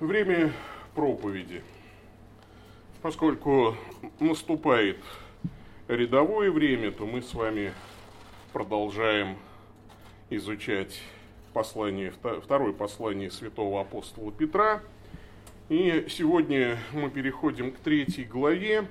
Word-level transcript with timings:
Время 0.00 0.52
проповеди. 0.94 1.62
Поскольку 3.00 3.74
наступает 4.20 4.98
рядовое 5.88 6.50
время, 6.50 6.92
то 6.92 7.06
мы 7.06 7.22
с 7.22 7.32
вами 7.32 7.72
продолжаем 8.52 9.38
изучать 10.28 11.00
послание, 11.54 12.12
второе 12.42 12.74
послание 12.74 13.30
святого 13.30 13.80
апостола 13.80 14.30
Петра. 14.32 14.82
И 15.70 16.04
сегодня 16.10 16.76
мы 16.92 17.08
переходим 17.08 17.72
к 17.72 17.78
третьей 17.78 18.24
главе. 18.24 18.86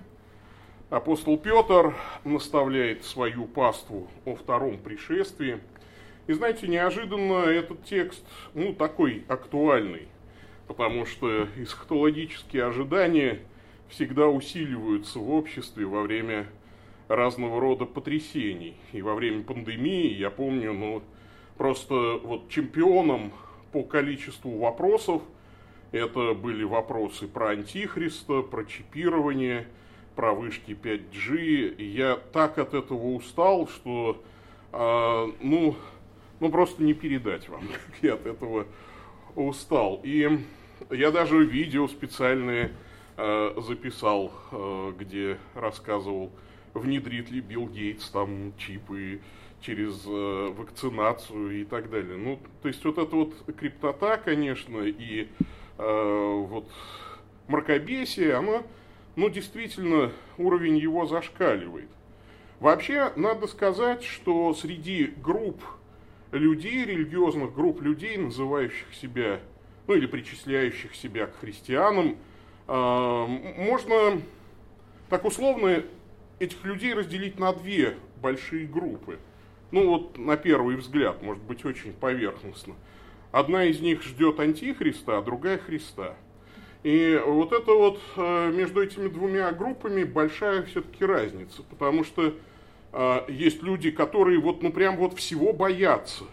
Апостол 0.89 1.37
Петр 1.37 1.93
наставляет 2.23 3.05
свою 3.05 3.45
паству 3.45 4.07
о 4.25 4.35
втором 4.35 4.79
пришествии. 4.79 5.59
И 6.25 6.33
знаете, 6.33 6.67
неожиданно 6.67 7.43
этот 7.43 7.83
текст, 7.83 8.25
ну, 8.55 8.73
такой 8.73 9.23
актуальный, 9.27 10.07
потому 10.67 11.05
что 11.05 11.47
эсхатологические 11.57 12.65
ожидания 12.65 13.39
всегда 13.89 14.27
усиливаются 14.27 15.19
в 15.19 15.29
обществе 15.31 15.85
во 15.85 16.01
время 16.01 16.47
разного 17.07 17.59
рода 17.59 17.85
потрясений. 17.85 18.75
И 18.91 19.01
во 19.01 19.15
время 19.15 19.43
пандемии, 19.43 20.13
я 20.13 20.29
помню, 20.29 20.73
ну, 20.73 21.03
просто 21.57 22.19
вот 22.23 22.49
чемпионом 22.49 23.31
по 23.71 23.83
количеству 23.83 24.57
вопросов 24.57 25.21
это 25.91 26.33
были 26.33 26.63
вопросы 26.63 27.27
про 27.27 27.49
антихриста, 27.49 28.41
про 28.41 28.65
чипирование, 28.65 29.67
про 30.15 30.33
вышки 30.33 30.71
5G. 30.71 31.75
И 31.75 31.85
я 31.85 32.17
так 32.33 32.57
от 32.57 32.73
этого 32.73 33.13
устал, 33.13 33.67
что, 33.67 34.21
э, 34.73 35.31
ну, 35.41 35.75
ну, 36.39 36.49
просто 36.49 36.83
не 36.83 36.93
передать 36.93 37.47
вам, 37.47 37.61
как 37.67 37.95
я 38.01 38.15
от 38.15 38.25
этого 38.25 38.65
устал. 39.35 40.01
И 40.03 40.39
я 40.89 41.11
даже 41.11 41.43
видео 41.43 41.87
специальное 41.87 42.71
э, 43.17 43.53
записал, 43.57 44.31
э, 44.51 44.93
где 44.97 45.37
рассказывал, 45.53 46.31
внедрит 46.73 47.29
ли 47.31 47.41
Билл 47.41 47.67
Гейтс 47.67 48.09
там 48.09 48.53
чипы 48.57 49.21
через 49.61 50.03
э, 50.05 50.53
вакцинацию 50.57 51.61
и 51.61 51.63
так 51.65 51.89
далее. 51.89 52.17
Ну, 52.17 52.39
то 52.61 52.67
есть 52.67 52.83
вот 52.83 52.97
эта 52.97 53.15
вот 53.15 53.33
криптота, 53.57 54.17
конечно, 54.17 54.81
и 54.81 55.27
вот 55.77 56.71
мракобесие, 57.49 58.35
оно, 58.35 58.63
ну, 59.17 59.27
действительно, 59.27 60.13
уровень 60.37 60.77
его 60.77 61.05
зашкаливает. 61.05 61.89
Вообще, 62.61 63.11
надо 63.17 63.47
сказать, 63.47 64.03
что 64.03 64.53
среди 64.53 65.13
групп 65.21 65.61
людей, 66.37 66.85
религиозных 66.85 67.53
групп 67.53 67.81
людей, 67.81 68.17
называющих 68.17 68.93
себя, 68.93 69.39
ну 69.87 69.95
или 69.95 70.05
причисляющих 70.05 70.95
себя 70.95 71.27
к 71.27 71.39
христианам, 71.39 72.17
э, 72.67 73.25
можно 73.57 74.21
так 75.09 75.25
условно 75.25 75.83
этих 76.39 76.63
людей 76.65 76.93
разделить 76.93 77.39
на 77.39 77.53
две 77.53 77.95
большие 78.21 78.67
группы. 78.67 79.19
Ну 79.71 79.89
вот 79.89 80.17
на 80.17 80.37
первый 80.37 80.75
взгляд, 80.75 81.21
может 81.21 81.43
быть 81.43 81.65
очень 81.65 81.93
поверхностно. 81.93 82.75
Одна 83.31 83.65
из 83.65 83.81
них 83.81 84.03
ждет 84.03 84.39
антихриста, 84.39 85.17
а 85.17 85.21
другая 85.21 85.57
Христа. 85.57 86.15
И 86.83 87.21
вот 87.25 87.51
это 87.51 87.71
вот 87.73 87.99
э, 88.15 88.51
между 88.51 88.81
этими 88.81 89.07
двумя 89.07 89.51
группами 89.51 90.03
большая 90.03 90.63
все-таки 90.63 91.03
разница, 91.03 91.63
потому 91.63 92.03
что 92.03 92.27
а, 92.27 92.35
есть 93.27 93.61
люди, 93.61 93.91
которые 93.91 94.39
вот, 94.39 94.63
ну, 94.63 94.71
прям 94.71 94.95
вот 94.97 95.17
всего 95.17 95.51
боятся. 95.51 96.23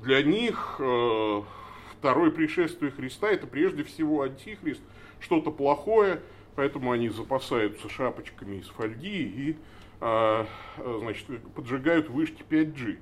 Для 0.00 0.22
них 0.22 0.76
э, 0.78 1.42
второе 1.98 2.30
пришествие 2.30 2.92
Христа– 2.92 3.28
это 3.30 3.46
прежде 3.46 3.82
всего 3.82 4.22
антихрист, 4.22 4.80
что-то 5.18 5.50
плохое, 5.50 6.20
поэтому 6.54 6.92
они 6.92 7.08
запасаются 7.08 7.88
шапочками 7.88 8.56
из 8.56 8.68
фольги 8.68 9.22
и 9.22 9.56
а, 10.00 10.46
значит, 10.78 11.26
поджигают 11.54 12.08
вышки 12.08 12.42
5G. 12.48 12.98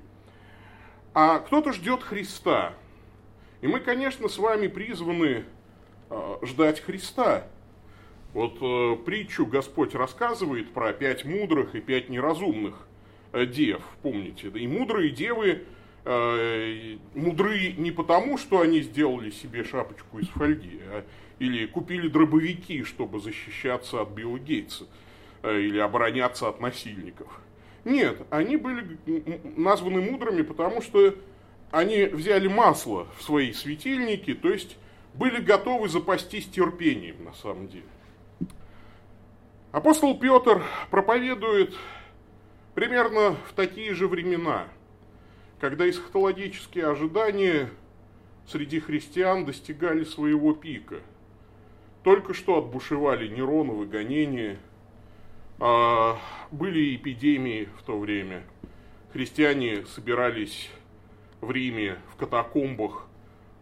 А 1.13 1.39
кто-то 1.39 1.71
ждет 1.71 2.03
Христа. 2.03 2.73
И 3.61 3.67
мы, 3.67 3.79
конечно, 3.79 4.27
с 4.27 4.37
вами 4.37 4.67
призваны 4.67 5.45
а, 6.09 6.39
ждать 6.43 6.81
Христа. 6.81 7.47
Вот 8.33 8.57
э, 8.61 8.95
притчу 9.05 9.45
Господь 9.45 9.95
рассказывает 9.95 10.71
про 10.71 10.93
пять 10.93 11.25
мудрых 11.25 11.75
и 11.75 11.81
пять 11.81 12.09
неразумных 12.09 12.87
э, 13.33 13.45
дев, 13.45 13.81
помните. 14.03 14.49
И 14.49 14.67
мудрые 14.67 15.09
девы 15.09 15.63
э, 16.05 16.97
мудры 17.15 17.73
не 17.77 17.91
потому, 17.91 18.37
что 18.37 18.61
они 18.61 18.81
сделали 18.81 19.31
себе 19.31 19.63
шапочку 19.63 20.19
из 20.19 20.27
фольги, 20.29 20.79
а, 20.87 21.03
или 21.39 21.65
купили 21.65 22.07
дробовики, 22.07 22.83
чтобы 22.83 23.19
защищаться 23.19 24.01
от 24.01 24.09
Билла 24.09 24.37
Гейтса, 24.37 24.85
э, 25.41 25.61
или 25.61 25.79
обороняться 25.79 26.47
от 26.47 26.61
насильников. 26.61 27.27
Нет, 27.85 28.21
они 28.29 28.57
были 28.57 28.97
названы 29.55 30.01
мудрыми, 30.01 30.41
потому 30.41 30.81
что 30.81 31.15
они 31.71 32.05
взяли 32.05 32.47
масло 32.47 33.07
в 33.17 33.23
свои 33.23 33.53
светильники, 33.53 34.33
то 34.33 34.49
есть 34.49 34.77
были 35.13 35.41
готовы 35.41 35.89
запастись 35.89 36.45
терпением 36.45 37.23
на 37.23 37.33
самом 37.33 37.67
деле. 37.67 37.85
Апостол 39.71 40.17
Петр 40.19 40.63
проповедует 40.89 41.75
примерно 42.73 43.35
в 43.47 43.53
такие 43.53 43.93
же 43.93 44.07
времена, 44.07 44.67
когда 45.59 45.87
эсхатологические 45.87 46.87
ожидания 46.87 47.69
среди 48.47 48.79
христиан 48.79 49.45
достигали 49.45 50.05
своего 50.05 50.53
пика. 50.53 51.01
Только 52.03 52.33
что 52.33 52.57
отбушевали 52.57 53.27
Нероновы 53.27 53.85
гонения, 53.85 54.57
а 55.59 56.17
были 56.49 56.95
эпидемии 56.95 57.69
в 57.77 57.83
то 57.83 57.99
время. 57.99 58.41
Христиане 59.13 59.85
собирались 59.85 60.71
в 61.41 61.51
Риме, 61.51 61.99
в 62.11 62.15
катакомбах. 62.15 63.05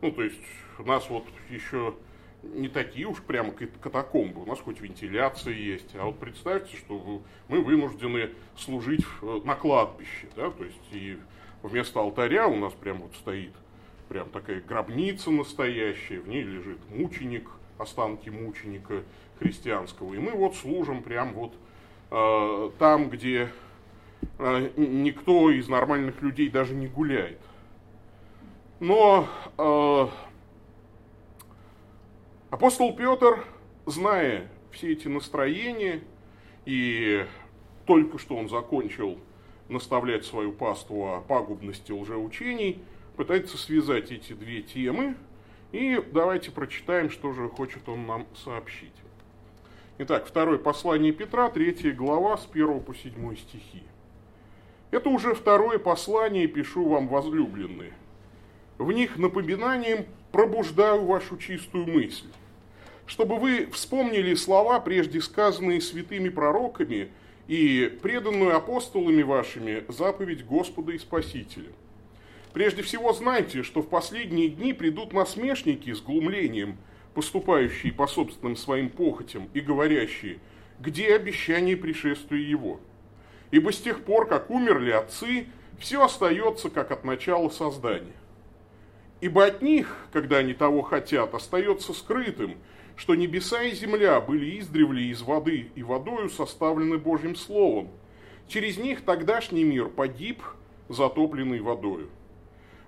Ну, 0.02 0.14
то 0.14 0.24
есть 0.24 0.42
нас 0.80 1.10
вот 1.10 1.26
еще 1.50 1.96
не 2.44 2.70
такие 2.70 3.08
уж 3.08 3.22
прямо 3.22 3.52
катакомбы. 3.52 4.42
У 4.42 4.46
нас 4.46 4.60
хоть 4.60 4.80
вентиляция 4.80 5.54
есть. 5.54 5.96
А 5.96 6.06
вот 6.06 6.20
представьте, 6.20 6.78
что 6.78 7.22
мы 7.48 7.62
вынуждены 7.62 8.32
служить 8.58 9.06
на 9.22 9.56
кладбище. 9.56 10.28
Да? 10.36 10.52
То 10.52 10.64
есть 10.64 10.78
и 10.92 11.18
вместо 11.64 12.00
алтаря 12.00 12.48
у 12.48 12.56
нас 12.56 12.74
прям 12.74 13.02
вот 13.02 13.16
стоит 13.16 13.54
прям 14.08 14.30
такая 14.30 14.62
гробница 14.62 15.32
настоящая. 15.32 16.20
В 16.20 16.28
ней 16.28 16.44
лежит 16.44 16.80
мученик, 16.90 17.50
останки 17.78 18.30
мученика 18.30 19.04
христианского. 19.40 20.14
И 20.14 20.20
мы 20.20 20.32
вот 20.32 20.56
служим 20.56 21.04
прям 21.04 21.34
вот 21.34 21.54
э, 22.12 22.72
там, 22.80 23.10
где 23.10 23.50
э, 24.40 24.70
никто 24.78 25.52
из 25.52 25.68
нормальных 25.68 26.22
людей 26.22 26.50
даже 26.50 26.74
не 26.74 26.88
гуляет. 26.88 27.40
Но 28.80 29.28
э, 29.58 30.08
Апостол 32.50 32.96
Петр, 32.96 33.46
зная 33.86 34.50
все 34.72 34.94
эти 34.94 35.10
настроения, 35.10 36.02
и 36.66 37.26
только 37.86 38.18
что 38.20 38.38
он 38.38 38.48
закончил 38.48 39.20
наставлять 39.68 40.26
свою 40.26 40.54
паству 40.54 41.14
о 41.14 41.20
пагубности 41.20 41.92
лжеучений, 41.92 42.82
пытается 43.18 43.58
связать 43.58 44.14
эти 44.14 44.32
две 44.32 44.62
темы, 44.62 45.16
и 45.74 46.02
давайте 46.14 46.52
прочитаем, 46.52 47.10
что 47.10 47.34
же 47.34 47.50
хочет 47.50 47.90
он 47.90 48.08
нам 48.08 48.26
сообщить. 48.34 48.94
Итак, 49.98 50.26
второе 50.26 50.58
послание 50.58 51.12
Петра, 51.12 51.50
третья 51.50 51.92
глава, 51.92 52.38
с 52.38 52.48
1 52.50 52.80
по 52.80 52.96
7 52.96 53.36
стихи. 53.36 53.84
Это 54.92 55.10
уже 55.10 55.36
второе 55.36 55.80
послание 55.80 56.48
пишу 56.48 56.88
вам, 56.88 57.10
возлюбленные. 57.10 57.92
В 58.78 58.90
них 58.94 59.18
напоминанием 59.18 60.06
пробуждаю 60.32 61.06
вашу 61.06 61.38
чистую 61.38 61.88
мысль, 61.88 62.28
чтобы 63.06 63.38
вы 63.38 63.68
вспомнили 63.72 64.36
слова, 64.36 64.80
прежде 64.80 65.22
сказанные 65.22 65.82
святыми 65.82 66.30
пророками 66.30 67.10
и 67.48 67.98
преданную 68.02 68.56
апостолами 68.56 69.24
вашими 69.24 69.84
заповедь 69.88 70.46
Господа 70.46 70.92
и 70.92 70.98
Спасителя. 70.98 71.70
Прежде 72.54 72.82
всего 72.82 73.14
знайте, 73.14 73.64
что 73.64 73.82
в 73.82 73.88
последние 73.88 74.50
дни 74.50 74.74
придут 74.74 75.14
насмешники 75.14 75.94
с 75.94 76.02
глумлением, 76.02 76.78
поступающие 77.14 77.94
по 77.94 78.08
собственным 78.08 78.56
своим 78.56 78.90
похотям 78.90 79.50
и 79.54 79.60
говорящие, 79.60 80.40
где 80.80 81.16
обещание 81.16 81.78
пришествия 81.78 82.42
Его. 82.42 82.80
Ибо 83.52 83.72
с 83.72 83.80
тех 83.80 84.04
пор, 84.04 84.28
как 84.28 84.50
умерли 84.50 84.92
отцы, 84.92 85.48
все 85.80 86.04
остается, 86.04 86.70
как 86.70 86.92
от 86.92 87.04
начала 87.04 87.50
создания. 87.50 88.14
Ибо 89.20 89.46
от 89.46 89.62
них, 89.62 89.96
когда 90.14 90.38
они 90.38 90.54
того 90.54 90.82
хотят, 90.82 91.34
остается 91.34 91.94
скрытым, 91.94 92.56
что 92.96 93.16
небеса 93.16 93.64
и 93.64 93.72
земля 93.74 94.20
были 94.22 94.60
издревле 94.60 95.06
из 95.06 95.22
воды 95.22 95.70
и 95.76 95.84
водою 95.84 96.30
составлены 96.30 96.98
Божьим 96.98 97.36
Словом. 97.36 97.90
Через 98.48 98.78
них 98.78 99.02
тогдашний 99.02 99.64
мир 99.64 99.90
погиб, 99.90 100.42
затопленный 100.90 101.60
водою. 101.60 102.10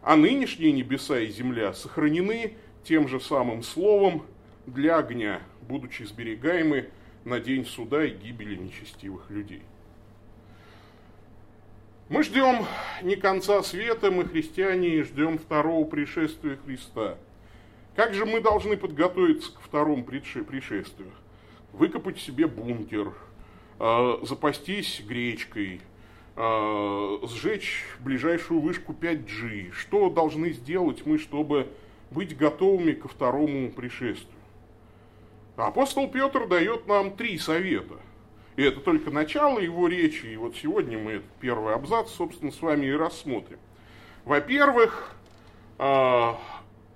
А 0.02 0.16
нынешние 0.16 0.72
небеса 0.72 1.20
и 1.20 1.28
земля 1.28 1.74
сохранены 1.74 2.54
тем 2.84 3.08
же 3.08 3.20
самым 3.20 3.64
Словом, 3.64 4.24
для 4.66 4.98
огня, 4.98 5.42
будучи 5.68 6.04
сберегаемы 6.04 6.90
на 7.26 7.40
день 7.40 7.66
суда 7.66 8.06
и 8.06 8.12
гибели 8.12 8.56
нечестивых 8.56 9.30
людей. 9.30 9.64
Мы 12.10 12.24
ждем 12.24 12.66
не 13.04 13.16
конца 13.16 13.62
света, 13.62 14.10
мы 14.10 14.26
христиане, 14.26 15.04
ждем 15.04 15.38
второго 15.38 15.86
пришествия 15.86 16.58
Христа. 16.66 17.20
Как 17.96 18.16
же 18.16 18.26
мы 18.26 18.42
должны 18.42 18.78
подготовиться 18.78 19.52
к 19.52 19.62
второму 19.62 20.04
пришествию? 20.04 21.12
Выкопать 21.72 22.18
себе 22.18 22.48
бункер, 22.48 23.14
а, 23.78 24.20
запастись 24.24 25.04
гречкой, 25.08 25.82
а, 26.36 27.20
сжечь 27.28 27.86
ближайшую 28.00 28.60
вышку 28.60 28.94
5G. 29.00 29.72
Что 29.72 30.10
должны 30.10 30.50
сделать 30.54 31.06
мы, 31.06 31.20
чтобы 31.20 31.68
быть 32.10 32.36
готовыми 32.36 32.94
ко 32.94 33.08
второму 33.08 33.70
пришествию? 33.70 34.34
Апостол 35.58 36.10
Петр 36.10 36.48
дает 36.48 36.88
нам 36.88 37.12
три 37.12 37.38
совета. 37.38 37.98
И 38.56 38.64
это 38.64 38.80
только 38.82 39.10
начало 39.12 39.60
его 39.60 39.88
речи, 39.88 40.26
и 40.26 40.36
вот 40.36 40.56
сегодня 40.56 40.98
мы 40.98 41.14
этот 41.14 41.32
первый 41.40 41.74
абзац, 41.74 42.10
собственно, 42.10 42.52
с 42.52 42.62
вами 42.62 42.88
и 42.88 42.92
рассмотрим. 42.92 43.60
Во-первых, 44.26 45.16
а, 45.78 46.38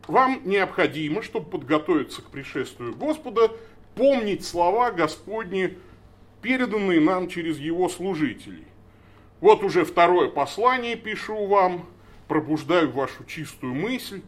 вам 0.07 0.41
необходимо, 0.43 1.21
чтобы 1.21 1.49
подготовиться 1.49 2.21
к 2.21 2.25
пришествию 2.25 2.95
Господа, 2.95 3.51
помнить 3.95 4.45
слова 4.45 4.91
Господни, 4.91 5.77
переданные 6.41 6.99
нам 6.99 7.29
через 7.29 7.57
его 7.57 7.87
служителей. 7.87 8.65
Вот 9.39 9.63
уже 9.63 9.85
второе 9.85 10.29
послание 10.29 10.95
пишу 10.95 11.47
вам, 11.47 11.85
пробуждаю 12.27 12.91
вашу 12.91 13.23
чистую 13.25 13.73
мысль, 13.73 14.21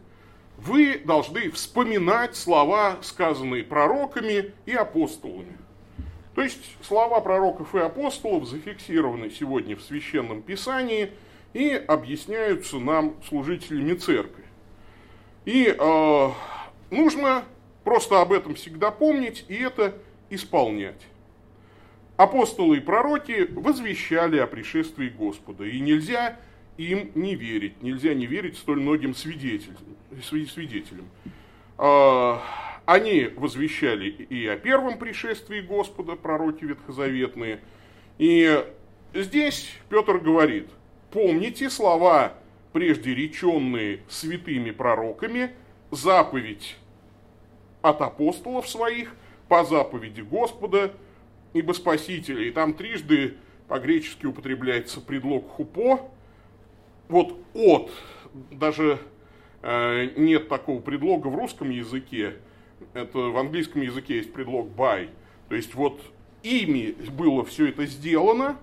вы 0.56 0.98
должны 0.98 1.50
вспоминать 1.50 2.34
слова, 2.34 2.96
сказанные 3.02 3.62
пророками 3.62 4.52
и 4.64 4.72
апостолами. 4.72 5.58
То 6.36 6.42
есть 6.42 6.76
слова 6.82 7.20
пророков 7.20 7.74
и 7.74 7.78
апостолов 7.78 8.46
зафиксированы 8.46 9.30
сегодня 9.30 9.74
в 9.74 9.80
Священном 9.80 10.42
Писании 10.42 11.10
и 11.54 11.70
объясняются 11.70 12.76
нам 12.78 13.16
служителями 13.26 13.94
церкви. 13.94 14.44
И 15.46 15.74
э, 15.76 16.30
нужно 16.90 17.42
просто 17.84 18.20
об 18.20 18.34
этом 18.34 18.54
всегда 18.54 18.90
помнить 18.90 19.46
и 19.48 19.54
это 19.54 19.96
исполнять. 20.28 21.00
Апостолы 22.18 22.76
и 22.76 22.80
пророки 22.80 23.48
возвещали 23.52 24.36
о 24.36 24.46
пришествии 24.46 25.08
Господа, 25.08 25.64
и 25.64 25.80
нельзя 25.80 26.36
им 26.76 27.12
не 27.14 27.34
верить, 27.34 27.82
нельзя 27.82 28.12
не 28.12 28.26
верить 28.26 28.58
столь 28.58 28.80
многим 28.80 29.14
свидетелям 29.14 29.78
свидетелем. 30.22 31.08
Они 32.86 33.24
возвещали 33.36 34.08
и 34.08 34.46
о 34.46 34.56
первом 34.56 34.98
пришествии 34.98 35.60
Господа, 35.60 36.16
пророки 36.16 36.64
ветхозаветные. 36.64 37.60
И 38.18 38.64
здесь 39.12 39.72
Петр 39.88 40.18
говорит, 40.18 40.68
помните 41.10 41.68
слова, 41.68 42.34
прежде 42.72 43.14
реченные 43.14 44.00
святыми 44.08 44.70
пророками, 44.70 45.50
заповедь 45.90 46.76
от 47.82 48.00
апостолов 48.00 48.68
своих, 48.68 49.14
по 49.48 49.64
заповеди 49.64 50.22
Господа, 50.22 50.92
ибо 51.52 51.72
Спасителя. 51.72 52.44
И 52.46 52.50
там 52.50 52.74
трижды 52.74 53.36
по-гречески 53.68 54.26
употребляется 54.26 55.00
предлог 55.00 55.48
хупо, 55.50 56.08
вот 57.08 57.38
от, 57.54 57.90
даже 58.50 59.00
Э, 59.68 60.10
нет 60.16 60.48
такого 60.48 60.80
предлога 60.80 61.26
в 61.26 61.34
русском 61.34 61.70
языке. 61.70 62.36
Это 62.94 63.18
в 63.18 63.36
английском 63.36 63.82
языке 63.82 64.16
есть 64.16 64.32
предлог 64.32 64.68
by. 64.68 65.10
То 65.48 65.54
есть 65.54 65.74
вот 65.74 66.00
ими 66.42 66.92
было 67.10 67.44
все 67.44 67.68
это 67.68 67.86
сделано, 67.86 68.56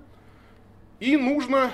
и 1.00 1.18
нужно 1.18 1.72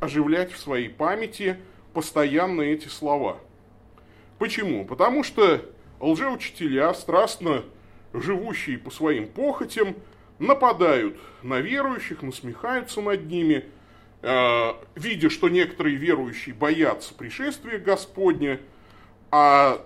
оживлять 0.00 0.52
в 0.52 0.58
своей 0.58 0.88
памяти 0.88 1.56
постоянно 1.92 2.62
эти 2.62 2.88
слова. 2.88 3.38
Почему? 4.38 4.84
Потому 4.84 5.22
что 5.22 5.64
лжеучителя, 6.00 6.92
страстно 6.94 7.62
живущие 8.12 8.78
по 8.78 8.90
своим 8.90 9.28
похотям, 9.28 9.94
нападают 10.38 11.16
на 11.42 11.60
верующих, 11.60 12.22
насмехаются 12.22 13.00
над 13.00 13.26
ними– 13.26 13.64
Э, 14.22 14.74
видя, 14.94 15.30
что 15.30 15.48
некоторые 15.48 15.96
верующие 15.96 16.54
боятся 16.54 17.12
пришествия 17.12 17.78
Господня, 17.78 18.60
а 19.32 19.84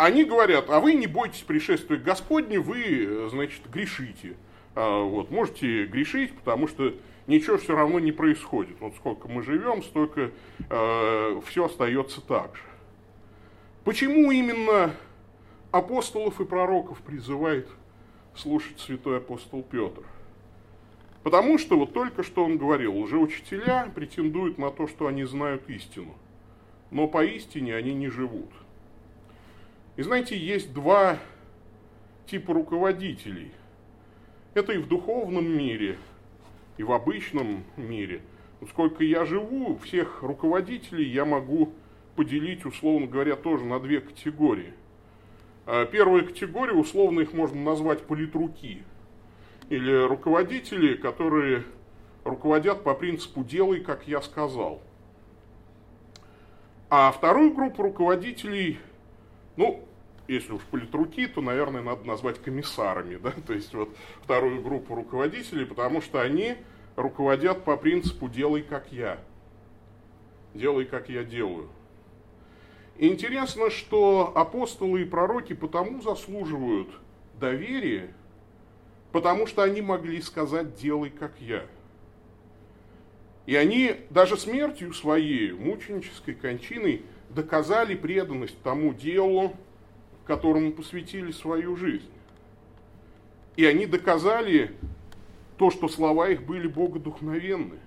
они 0.00 0.24
говорят, 0.24 0.70
а 0.70 0.80
вы 0.80 0.94
не 0.94 1.06
бойтесь 1.06 1.42
пришествия 1.42 1.98
Господня, 1.98 2.58
вы, 2.58 3.28
значит, 3.28 3.60
грешите. 3.70 4.34
А, 4.74 5.02
вот, 5.02 5.30
можете 5.30 5.84
грешить, 5.84 6.34
потому 6.34 6.68
что 6.68 6.94
ничего 7.26 7.58
все 7.58 7.76
равно 7.76 7.98
не 7.98 8.10
происходит. 8.10 8.80
Вот 8.80 8.94
сколько 8.96 9.28
мы 9.28 9.42
живем, 9.42 9.82
столько 9.82 10.30
э, 10.70 11.40
все 11.46 11.66
остается 11.66 12.22
так 12.22 12.56
же. 12.56 12.62
Почему 13.84 14.30
именно 14.30 14.94
апостолов 15.70 16.40
и 16.40 16.46
пророков 16.46 17.02
призывает 17.02 17.68
слушать 18.34 18.80
святой 18.80 19.18
апостол 19.18 19.62
Петр? 19.62 20.02
Потому 21.22 21.58
что 21.58 21.78
вот 21.78 21.92
только 21.92 22.22
что 22.22 22.46
он 22.46 22.56
говорил, 22.56 22.96
лжеучителя 22.96 23.92
претендуют 23.94 24.56
на 24.56 24.70
то, 24.70 24.88
что 24.88 25.08
они 25.08 25.24
знают 25.24 25.68
истину, 25.68 26.14
но 26.90 27.06
поистине 27.06 27.76
они 27.76 27.92
не 27.92 28.08
живут. 28.08 28.48
И 30.00 30.02
знаете, 30.02 30.34
есть 30.34 30.72
два 30.72 31.18
типа 32.24 32.54
руководителей. 32.54 33.52
Это 34.54 34.72
и 34.72 34.78
в 34.78 34.88
духовном 34.88 35.44
мире, 35.46 35.98
и 36.78 36.82
в 36.82 36.92
обычном 36.92 37.64
мире. 37.76 38.22
Сколько 38.70 39.04
я 39.04 39.26
живу, 39.26 39.76
всех 39.84 40.22
руководителей 40.22 41.06
я 41.06 41.26
могу 41.26 41.74
поделить, 42.16 42.64
условно 42.64 43.08
говоря, 43.08 43.36
тоже 43.36 43.66
на 43.66 43.78
две 43.78 44.00
категории. 44.00 44.72
А 45.66 45.84
первая 45.84 46.22
категория, 46.22 46.72
условно 46.72 47.20
их 47.20 47.34
можно 47.34 47.62
назвать 47.62 48.00
политруки– 48.00 48.82
или 49.68 49.92
руководители, 50.06 50.94
которые 50.94 51.64
руководят 52.24 52.84
по 52.84 52.94
принципу 52.94 53.44
«делай, 53.44 53.80
как 53.80 54.08
я 54.08 54.22
сказал». 54.22 54.80
А 56.88 57.12
вторую 57.12 57.52
группу 57.52 57.82
руководителей, 57.82 58.78
ну, 59.56 59.84
если 60.30 60.52
уж 60.52 60.62
политруки, 60.62 61.26
то, 61.26 61.40
наверное, 61.40 61.82
надо 61.82 62.06
назвать 62.06 62.40
комиссарами, 62.40 63.16
да, 63.16 63.32
то 63.46 63.52
есть 63.52 63.74
вот 63.74 63.90
вторую 64.22 64.62
группу 64.62 64.94
руководителей, 64.94 65.66
потому 65.66 66.00
что 66.00 66.20
они 66.20 66.56
руководят 66.96 67.64
по 67.64 67.76
принципу 67.76 68.28
«делай, 68.28 68.62
как 68.62 68.92
я». 68.92 69.18
«Делай, 70.54 70.84
как 70.84 71.08
я 71.08 71.24
делаю». 71.24 71.68
Интересно, 72.96 73.70
что 73.70 74.32
апостолы 74.34 75.02
и 75.02 75.04
пророки 75.04 75.52
потому 75.52 76.02
заслуживают 76.02 76.88
доверия, 77.38 78.12
потому 79.12 79.46
что 79.46 79.62
они 79.62 79.80
могли 79.80 80.20
сказать 80.22 80.76
«делай, 80.76 81.10
как 81.10 81.32
я». 81.40 81.66
И 83.46 83.56
они 83.56 83.96
даже 84.10 84.36
смертью 84.36 84.92
своей, 84.92 85.52
мученической 85.52 86.34
кончиной, 86.34 87.02
доказали 87.30 87.94
преданность 87.94 88.60
тому 88.62 88.92
делу, 88.92 89.56
которому 90.24 90.72
посвятили 90.72 91.32
свою 91.32 91.76
жизнь. 91.76 92.10
И 93.56 93.64
они 93.64 93.86
доказали 93.86 94.74
то, 95.56 95.70
что 95.70 95.88
слова 95.88 96.28
их 96.28 96.42
были 96.42 96.68
богодухновенны. 96.68 97.78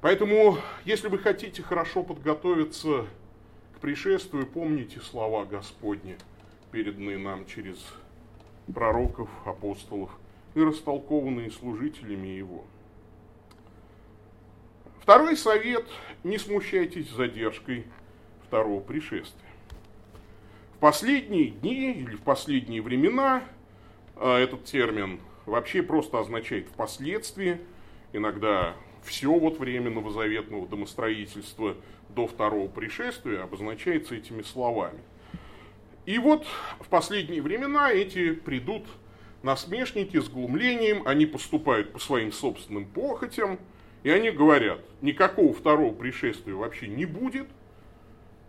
Поэтому, 0.00 0.58
если 0.84 1.08
вы 1.08 1.18
хотите 1.18 1.62
хорошо 1.62 2.02
подготовиться 2.02 3.06
к 3.74 3.80
пришествию, 3.80 4.46
помните 4.46 5.00
слова 5.00 5.44
Господни– 5.44 6.16
переданные 6.70 7.18
нам 7.18 7.46
через 7.46 7.78
пророков, 8.72 9.30
апостолов 9.46 10.10
и 10.54 10.60
растолкованные 10.60 11.50
служителями 11.50 12.28
его. 12.28 12.64
Второй 15.00 15.36
совет– 15.36 15.86
не 16.24 16.36
смущайтесь 16.36 17.10
задержкой 17.10 17.86
второго 18.46 18.80
пришествия. 18.80 19.48
В 20.74 20.78
последние 20.78 21.50
дни 21.50 21.92
или 21.92 22.16
в 22.16 22.22
последние 22.22 22.82
времена 22.82 23.42
а, 24.16 24.38
этот 24.38 24.64
термин 24.64 25.20
вообще 25.46 25.82
просто 25.82 26.18
означает 26.18 26.68
впоследствии, 26.68 27.60
иногда 28.12 28.74
все 29.04 29.32
вот 29.32 29.58
время 29.58 29.90
новозаветного 29.90 30.66
домостроительства 30.66 31.76
до 32.08 32.26
второго 32.26 32.68
пришествия 32.68 33.42
обозначается 33.42 34.14
этими 34.14 34.42
словами– 34.42 35.00
и 36.06 36.20
вот 36.20 36.46
в 36.78 36.88
последние 36.88 37.42
времена 37.42 37.90
эти 37.90 38.30
придут 38.30 38.84
насмешники 39.42 40.20
с 40.20 40.28
глумлением, 40.28 41.02
они 41.04 41.26
поступают 41.26 41.92
по 41.92 41.98
своим 41.98 42.30
собственным 42.30 42.86
похотям, 42.86 43.58
и 44.04 44.10
они 44.10 44.30
говорят, 44.30 44.80
никакого 45.02 45.52
второго 45.52 45.92
пришествия 45.92 46.54
вообще 46.54 46.86
не 46.86 47.06
будет, 47.06 47.48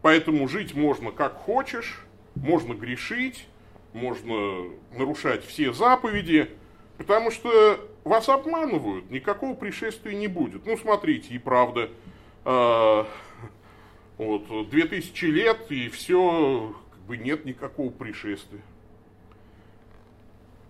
Поэтому 0.01 0.47
жить 0.47 0.75
можно 0.75 1.11
как 1.11 1.33
хочешь, 1.33 2.05
можно 2.35 2.73
грешить, 2.73 3.47
можно 3.93 4.69
нарушать 4.93 5.45
все 5.45 5.73
заповеди, 5.73 6.49
потому 6.97 7.31
что 7.31 7.79
вас 8.03 8.29
обманывают, 8.29 9.09
никакого 9.09 9.53
пришествия 9.53 10.15
не 10.15 10.27
будет. 10.27 10.65
Ну, 10.65 10.77
смотрите, 10.77 11.33
и 11.33 11.37
правда, 11.37 11.89
э, 12.45 13.03
вот, 14.17 14.69
2000 14.69 15.25
лет, 15.25 15.71
и 15.71 15.89
все, 15.89 16.75
как 16.91 16.99
бы 17.01 17.17
нет 17.17 17.45
никакого 17.45 17.89
пришествия. 17.89 18.61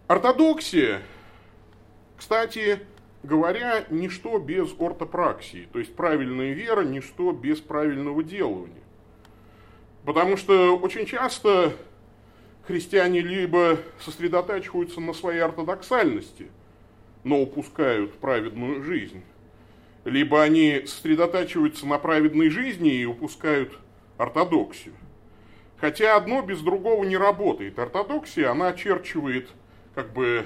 Ортодоксия, 0.08 1.02
кстати 2.16 2.80
говоря, 3.24 3.86
ничто 3.90 4.40
без 4.40 4.74
ортопраксии, 4.80 5.68
то 5.72 5.80
есть 5.80 5.96
правильная 5.96 6.54
вера, 6.54 6.84
ничто 6.84 7.32
без 7.32 7.60
правильного 7.60 8.24
делания. 8.24 8.84
Потому 10.08 10.38
что 10.38 10.78
очень 10.78 11.06
часто 11.06 11.74
христиане 12.66 13.20
либо 13.20 13.80
сосредотачиваются 14.00 15.02
на 15.02 15.12
своей 15.12 15.42
ортодоксальности, 15.42 16.48
но 17.26 17.42
упускают 17.42 18.14
праведную 18.14 18.82
жизнь, 18.84 19.22
либо 20.06 20.42
они 20.42 20.84
сосредотачиваются 20.86 21.86
на 21.86 22.00
праведной 22.00 22.50
жизни 22.50 22.94
и 22.94 23.04
упускают 23.04 23.78
ортодоксию. 24.18 24.94
Хотя 25.76 26.16
одно 26.16 26.42
без 26.42 26.62
другого 26.62 27.04
не 27.04 27.18
работает. 27.18 27.78
Ортодоксия, 27.78 28.50
она 28.50 28.70
очерчивает 28.70 29.50
как 29.94 30.14
бы 30.14 30.46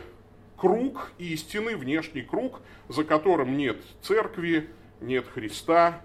круг 0.57 1.11
истины, 1.19 1.77
внешний 1.77 2.23
круг, 2.23 2.61
за 2.89 3.03
которым 3.03 3.55
нет 3.57 3.77
церкви, 4.01 4.71
нет 5.01 5.27
Христа, 5.31 6.01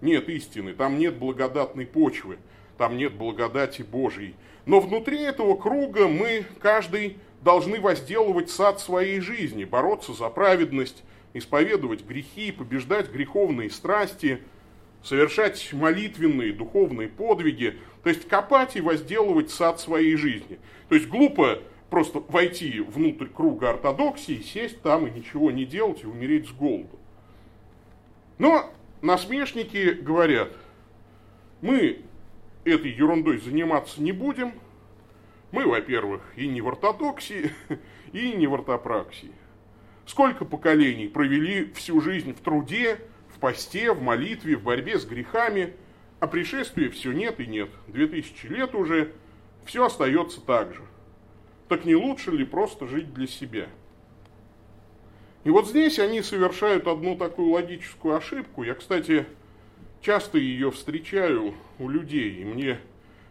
нет 0.00 0.28
истины, 0.28 0.72
там 0.72 0.98
нет 0.98 1.14
благодатной 1.14 1.86
почвы, 1.86 2.38
там 2.78 2.96
нет 2.96 3.14
благодати 3.14 3.82
Божьей. 3.82 4.34
Но 4.64 4.80
внутри 4.80 5.22
этого 5.22 5.56
круга 5.56 6.08
мы, 6.08 6.44
каждый, 6.60 7.18
должны 7.42 7.80
возделывать 7.80 8.50
сад 8.50 8.80
своей 8.80 9.20
жизни, 9.20 9.64
бороться 9.64 10.12
за 10.12 10.28
праведность, 10.28 11.04
исповедовать 11.34 12.04
грехи, 12.04 12.50
побеждать 12.50 13.10
греховные 13.10 13.70
страсти, 13.70 14.40
совершать 15.02 15.72
молитвенные, 15.72 16.52
духовные 16.52 17.08
подвиги, 17.08 17.78
то 18.02 18.08
есть 18.08 18.26
копать 18.26 18.76
и 18.76 18.80
возделывать 18.80 19.50
сад 19.50 19.78
своей 19.78 20.16
жизни. 20.16 20.58
То 20.88 20.96
есть 20.96 21.08
глупо 21.08 21.60
просто 21.90 22.20
войти 22.28 22.80
внутрь 22.80 23.26
круга 23.26 23.70
ортодоксии, 23.70 24.42
сесть 24.42 24.82
там 24.82 25.06
и 25.06 25.10
ничего 25.10 25.50
не 25.50 25.64
делать 25.64 26.02
и 26.02 26.06
умереть 26.06 26.48
с 26.48 26.52
голоду. 26.52 26.98
Но 28.38 28.70
насмешники 29.02 29.92
говорят, 29.92 30.52
мы 31.60 32.00
этой 32.66 32.90
ерундой 32.90 33.38
заниматься 33.38 34.02
не 34.02 34.12
будем. 34.12 34.52
Мы, 35.52 35.66
во-первых, 35.66 36.22
и 36.36 36.48
не 36.48 36.60
в 36.60 36.68
ортодоксии, 36.68 37.52
и 38.12 38.32
не 38.32 38.46
в 38.46 38.54
ортопраксии. 38.54 39.32
Сколько 40.04 40.44
поколений 40.44 41.08
провели 41.08 41.72
всю 41.72 42.00
жизнь 42.00 42.34
в 42.34 42.40
труде, 42.40 42.98
в 43.34 43.38
посте, 43.38 43.92
в 43.92 44.02
молитве, 44.02 44.56
в 44.56 44.62
борьбе 44.62 44.98
с 44.98 45.04
грехами, 45.04 45.74
а 46.20 46.26
пришествия 46.26 46.90
все 46.90 47.12
нет 47.12 47.40
и 47.40 47.46
нет. 47.46 47.70
Две 47.86 48.06
тысячи 48.06 48.46
лет 48.46 48.74
уже, 48.74 49.12
все 49.64 49.84
остается 49.84 50.40
так 50.40 50.74
же. 50.74 50.82
Так 51.68 51.84
не 51.84 51.96
лучше 51.96 52.30
ли 52.30 52.44
просто 52.44 52.86
жить 52.86 53.12
для 53.14 53.26
себя? 53.26 53.68
И 55.44 55.50
вот 55.50 55.68
здесь 55.68 55.98
они 55.98 56.22
совершают 56.22 56.88
одну 56.88 57.16
такую 57.16 57.50
логическую 57.50 58.16
ошибку. 58.16 58.62
Я, 58.62 58.74
кстати, 58.74 59.26
часто 60.06 60.38
ее 60.38 60.70
встречаю 60.70 61.52
у 61.80 61.88
людей, 61.88 62.40
и 62.40 62.44
мне 62.44 62.78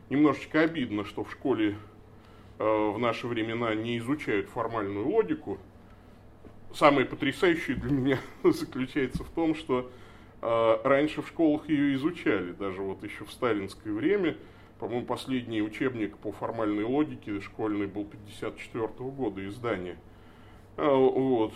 немножечко 0.09 0.59
обидно, 0.59 1.05
что 1.05 1.23
в 1.23 1.31
школе 1.31 1.77
э, 2.59 2.63
в 2.65 2.99
наши 2.99 3.27
времена 3.27 3.73
не 3.73 3.97
изучают 3.99 4.49
формальную 4.49 5.07
логику. 5.07 5.57
Самое 6.73 7.05
потрясающее 7.05 7.77
для 7.77 7.91
меня 7.91 8.19
заключается 8.43 9.23
в 9.23 9.29
том, 9.29 9.55
что 9.55 9.89
э, 10.41 10.77
раньше 10.83 11.21
в 11.21 11.29
школах 11.29 11.69
ее 11.69 11.95
изучали, 11.95 12.51
даже 12.51 12.81
вот 12.81 13.01
еще 13.05 13.23
в 13.23 13.31
сталинское 13.31 13.93
время. 13.93 14.35
По-моему, 14.77 15.05
последний 15.05 15.61
учебник 15.61 16.17
по 16.17 16.33
формальной 16.33 16.83
логике 16.83 17.39
школьный 17.39 17.87
был 17.87 18.03
54 18.03 18.83
-го 18.83 19.11
года 19.11 19.47
издания. 19.47 19.97
Э, 20.75 20.93
вот, 20.93 21.53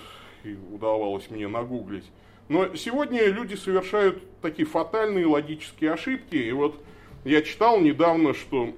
удавалось 0.71 1.29
мне 1.29 1.47
нагуглить. 1.47 2.05
Но 2.47 2.75
сегодня 2.75 3.25
люди 3.27 3.55
совершают 3.55 4.23
такие 4.41 4.67
фатальные 4.67 5.27
логические 5.27 5.93
ошибки. 5.93 6.35
И 6.35 6.51
вот 6.51 6.83
я 7.23 7.41
читал 7.41 7.79
недавно, 7.79 8.33
что 8.33 8.73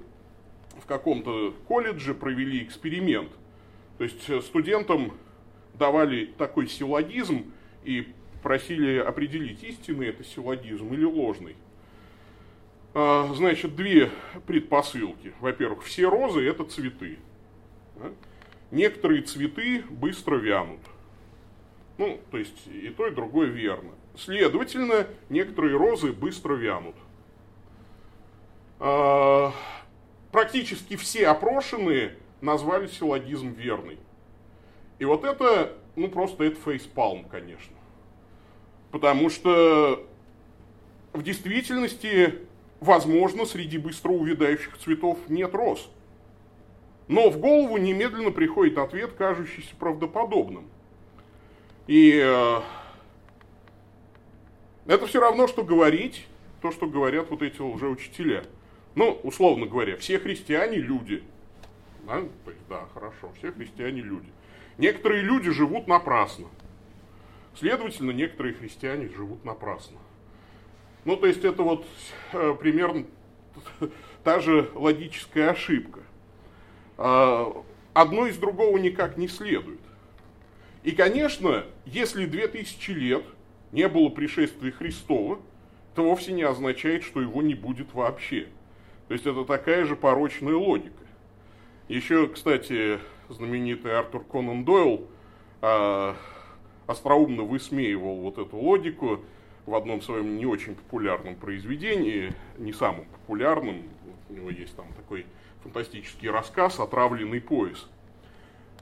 в 0.80 0.86
каком-то 0.86 1.54
колледже 1.66 2.14
провели 2.14 2.62
эксперимент. 2.62 3.30
То 3.98 4.04
есть 4.04 4.28
э, 4.28 4.40
студентам 4.42 5.12
давали 5.74 6.26
такой 6.26 6.68
силлогизм 6.68 7.52
и 7.84 8.08
просили 8.42 8.98
определить, 8.98 9.62
истинный 9.62 10.08
это 10.08 10.24
силлогизм 10.24 10.92
или 10.92 11.04
ложный. 11.04 11.56
А, 12.94 13.32
значит, 13.34 13.74
две 13.74 14.10
предпосылки. 14.46 15.32
Во-первых, 15.40 15.84
все 15.84 16.08
розы 16.08 16.46
это 16.46 16.64
цветы. 16.64 17.18
Некоторые 18.70 19.22
цветы 19.22 19.84
быстро 19.88 20.36
вянут. 20.36 20.80
Ну, 22.02 22.18
то 22.32 22.36
есть 22.38 22.66
и 22.66 22.88
то, 22.88 23.06
и 23.06 23.12
другое 23.12 23.46
верно. 23.46 23.92
Следовательно, 24.16 25.06
некоторые 25.28 25.76
розы 25.76 26.10
быстро 26.12 26.54
вянут. 26.54 26.96
А, 28.80 29.52
практически 30.32 30.96
все 30.96 31.28
опрошенные 31.28 32.16
назвали 32.40 32.88
силлогизм 32.88 33.50
верный. 33.52 34.00
И 34.98 35.04
вот 35.04 35.22
это, 35.22 35.76
ну 35.94 36.08
просто 36.08 36.42
это 36.42 36.56
фейспалм, 36.56 37.22
конечно. 37.26 37.76
Потому 38.90 39.30
что 39.30 40.04
в 41.12 41.22
действительности, 41.22 42.40
возможно, 42.80 43.46
среди 43.46 43.78
быстро 43.78 44.10
увядающих 44.10 44.76
цветов 44.78 45.20
нет 45.28 45.54
роз. 45.54 45.88
Но 47.06 47.30
в 47.30 47.38
голову 47.38 47.76
немедленно 47.76 48.32
приходит 48.32 48.76
ответ, 48.76 49.12
кажущийся 49.12 49.76
правдоподобным– 49.76 50.68
и 51.86 52.20
э, 52.22 52.60
это 54.86 55.06
все 55.06 55.20
равно, 55.20 55.46
что 55.46 55.64
говорить 55.64 56.26
то, 56.60 56.70
что 56.70 56.86
говорят 56.86 57.30
вот 57.30 57.42
эти 57.42 57.60
лжеучителя. 57.60 58.44
Ну, 58.94 59.18
условно 59.22 59.66
говоря, 59.66 59.96
все 59.96 60.18
христиане 60.18 60.76
люди. 60.76 61.22
Да? 62.06 62.20
То 62.44 62.50
есть, 62.50 62.62
да, 62.68 62.86
хорошо, 62.94 63.32
все 63.38 63.52
христиане 63.52 64.00
люди. 64.00 64.28
Некоторые 64.78 65.22
люди 65.22 65.50
живут 65.50 65.88
напрасно. 65.88 66.46
Следовательно, 67.54 68.12
некоторые 68.12 68.54
христиане 68.54 69.08
живут 69.08 69.44
напрасно. 69.44 69.98
Ну, 71.04 71.16
то 71.16 71.26
есть, 71.26 71.44
это 71.44 71.62
вот 71.62 71.84
э, 72.32 72.54
примерно 72.58 73.06
та 74.24 74.40
же 74.40 74.70
логическая 74.74 75.50
ошибка. 75.50 76.00
Э, 76.96 77.52
одно 77.92 78.26
из 78.26 78.36
другого 78.38 78.78
никак 78.78 79.16
не 79.16 79.28
следует. 79.28 79.80
И, 80.82 80.92
конечно, 80.92 81.64
если 81.86 82.26
2000 82.26 82.90
лет 82.90 83.24
не 83.70 83.88
было 83.88 84.08
пришествия 84.08 84.72
Христова, 84.72 85.38
это 85.92 86.02
вовсе 86.02 86.32
не 86.32 86.42
означает, 86.42 87.04
что 87.04 87.20
его 87.20 87.42
не 87.42 87.54
будет 87.54 87.94
вообще. 87.94 88.48
То 89.08 89.14
есть 89.14 89.26
это 89.26 89.44
такая 89.44 89.84
же 89.84 89.94
порочная 89.94 90.54
логика. 90.54 91.04
Еще, 91.88 92.28
кстати, 92.28 92.98
знаменитый 93.28 93.96
Артур 93.96 94.24
Конан 94.24 94.64
Дойл 94.64 95.06
э, 95.60 96.14
остроумно 96.86 97.42
высмеивал 97.42 98.16
вот 98.20 98.38
эту 98.38 98.56
логику 98.56 99.20
в 99.66 99.74
одном 99.74 100.00
своем 100.00 100.36
не 100.36 100.46
очень 100.46 100.74
популярном 100.74 101.36
произведении, 101.36 102.32
не 102.58 102.72
самом 102.72 103.04
популярном, 103.06 103.82
у 104.28 104.32
него 104.32 104.50
есть 104.50 104.74
там 104.74 104.86
такой 104.94 105.26
фантастический 105.62 106.30
рассказ 106.30 106.80
«Отравленный 106.80 107.40
пояс», 107.40 107.86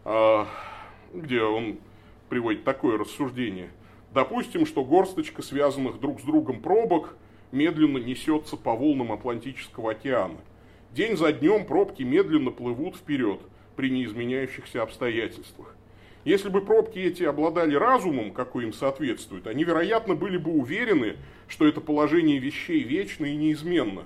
э, 0.05 0.45
где 1.13 1.43
он 1.43 1.79
приводит 2.31 2.65
такое 2.65 2.97
рассуждение. 2.97 3.69
Допустим, 4.15 4.65
что 4.65 4.85
горсточка 4.85 5.43
связанных 5.43 6.01
друг 6.01 6.21
с 6.21 6.25
другом 6.25 6.63
пробок 6.63 7.17
медленно 7.53 7.99
несется 7.99 8.57
по 8.57 8.75
волнам 8.75 9.13
Атлантического 9.13 9.91
океана. 9.91 10.39
День 10.93 11.17
за 11.17 11.33
днем 11.33 11.67
пробки 11.67 12.03
медленно 12.03 12.51
плывут 12.51 12.97
вперед 12.97 13.41
при 13.77 13.91
неизменяющихся 13.91 14.83
обстоятельствах. 14.83 15.77
Если 16.25 16.49
бы 16.49 16.61
пробки 16.61 16.99
эти 16.99 17.23
обладали 17.23 17.75
разумом, 17.75 18.33
какой 18.33 18.65
им 18.65 18.73
соответствует, 18.73 19.47
они, 19.47 19.65
вероятно, 19.65 20.15
были 20.15 20.37
бы 20.37 20.51
уверены, 20.53 21.17
что 21.49 21.67
это 21.67 21.81
положение 21.81 22.39
вещей 22.39 22.83
вечно 22.83 23.25
и 23.25 23.37
неизменно. 23.37 24.03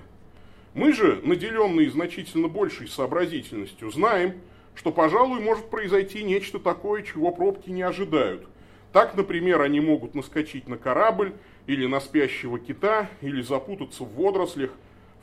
Мы 0.73 0.93
же, 0.93 1.19
наделенные 1.23 1.89
значительно 1.89 2.47
большей 2.47 2.87
сообразительностью, 2.87 3.91
знаем, 3.91 4.35
что, 4.75 4.91
пожалуй, 4.91 5.39
может 5.39 5.69
произойти 5.69 6.23
нечто 6.23 6.59
такое, 6.59 7.01
чего 7.01 7.31
пробки 7.31 7.69
не 7.69 7.81
ожидают. 7.81 8.47
Так, 8.91 9.15
например, 9.15 9.61
они 9.61 9.79
могут 9.79 10.15
наскочить 10.15 10.67
на 10.67 10.77
корабль 10.77 11.33
или 11.67 11.85
на 11.85 11.99
спящего 11.99 12.59
кита, 12.59 13.09
или 13.21 13.41
запутаться 13.41 14.03
в 14.03 14.13
водорослях, 14.15 14.71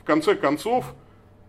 в 0.01 0.03
конце 0.03 0.35
концов, 0.35 0.93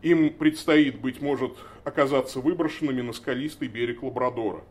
им 0.01 0.33
предстоит, 0.33 1.01
быть 1.01 1.21
может, 1.21 1.55
оказаться 1.83 2.41
выброшенными 2.41 3.01
на 3.01 3.13
скалистый 3.13 3.69
берег 3.69 4.03
Лабрадора. 4.03 4.63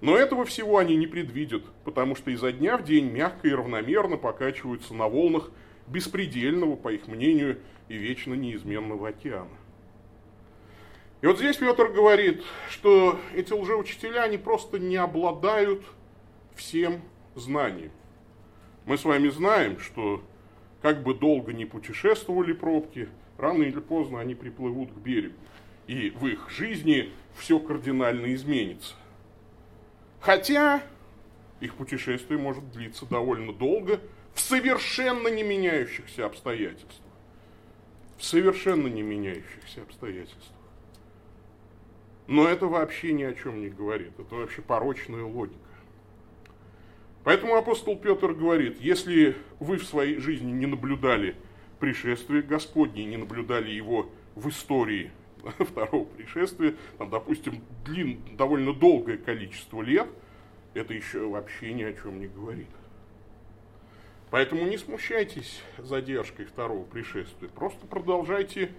Но 0.00 0.16
этого 0.16 0.44
всего 0.44 0.78
они 0.78 0.96
не 0.96 1.06
предвидят, 1.06 1.62
потому 1.84 2.16
что 2.16 2.30
изо 2.30 2.50
дня 2.50 2.76
в 2.76 2.84
день 2.84 3.10
мягко 3.10 3.46
и 3.46 3.52
равномерно 3.52 4.16
покачиваются 4.16 4.94
на 4.94 5.08
волнах 5.08 5.50
беспредельного, 5.86 6.76
по 6.76 6.92
их 6.92 7.06
мнению, 7.06 7.58
и 7.88 7.96
вечно 7.96 8.34
неизменного 8.34 9.08
океана. 9.08 9.48
И 11.24 11.26
вот 11.26 11.38
здесь 11.38 11.56
Петр 11.56 11.88
говорит, 11.88 12.44
что 12.68 13.18
эти 13.34 13.50
лжеучителя, 13.50 14.24
они 14.24 14.36
просто 14.36 14.78
не 14.78 14.96
обладают 14.96 15.82
всем 16.54 17.00
знанием. 17.34 17.92
Мы 18.84 18.98
с 18.98 19.06
вами 19.06 19.30
знаем, 19.30 19.80
что 19.80 20.22
как 20.82 21.02
бы 21.02 21.14
долго 21.14 21.54
не 21.54 21.64
путешествовали 21.64 22.52
пробки, 22.52 23.08
рано 23.38 23.62
или 23.62 23.80
поздно 23.80 24.20
они 24.20 24.34
приплывут 24.34 24.92
к 24.92 24.96
берегу. 24.96 25.38
И 25.86 26.10
в 26.10 26.26
их 26.26 26.50
жизни 26.50 27.10
все 27.38 27.58
кардинально 27.58 28.34
изменится. 28.34 28.94
Хотя 30.20 30.82
их 31.60 31.74
путешествие 31.76 32.38
может 32.38 32.70
длиться 32.70 33.06
довольно 33.06 33.54
долго 33.54 33.98
в 34.34 34.40
совершенно 34.40 35.28
не 35.28 35.42
меняющихся 35.42 36.26
обстоятельствах. 36.26 37.00
В 38.18 38.24
совершенно 38.26 38.88
не 38.88 39.00
меняющихся 39.00 39.80
обстоятельствах. 39.80 40.53
Но 42.26 42.48
это 42.48 42.66
вообще 42.66 43.12
ни 43.12 43.22
о 43.22 43.34
чем 43.34 43.60
не 43.60 43.68
говорит. 43.68 44.12
Это 44.18 44.34
вообще 44.34 44.62
порочная 44.62 45.24
логика. 45.24 45.58
Поэтому 47.22 47.56
апостол 47.56 47.96
Петр 47.96 48.32
говорит, 48.32 48.80
если 48.80 49.36
вы 49.58 49.78
в 49.78 49.84
своей 49.84 50.18
жизни 50.18 50.52
не 50.52 50.66
наблюдали 50.66 51.36
пришествие 51.80 52.42
Господне, 52.42 53.04
не 53.04 53.16
наблюдали 53.16 53.70
его 53.70 54.10
в 54.34 54.48
истории 54.48 55.10
второго 55.58 56.04
пришествия, 56.04 56.74
там, 56.98 57.10
допустим, 57.10 57.62
длин, 57.84 58.20
довольно 58.36 58.74
долгое 58.74 59.16
количество 59.16 59.82
лет, 59.82 60.06
это 60.74 60.92
еще 60.92 61.26
вообще 61.28 61.72
ни 61.72 61.82
о 61.82 61.92
чем 61.92 62.20
не 62.20 62.26
говорит. 62.26 62.68
Поэтому 64.30 64.66
не 64.66 64.76
смущайтесь 64.76 65.62
задержкой 65.78 66.46
второго 66.46 66.84
пришествия, 66.84 67.48
просто 67.48 67.86
продолжайте 67.86 68.70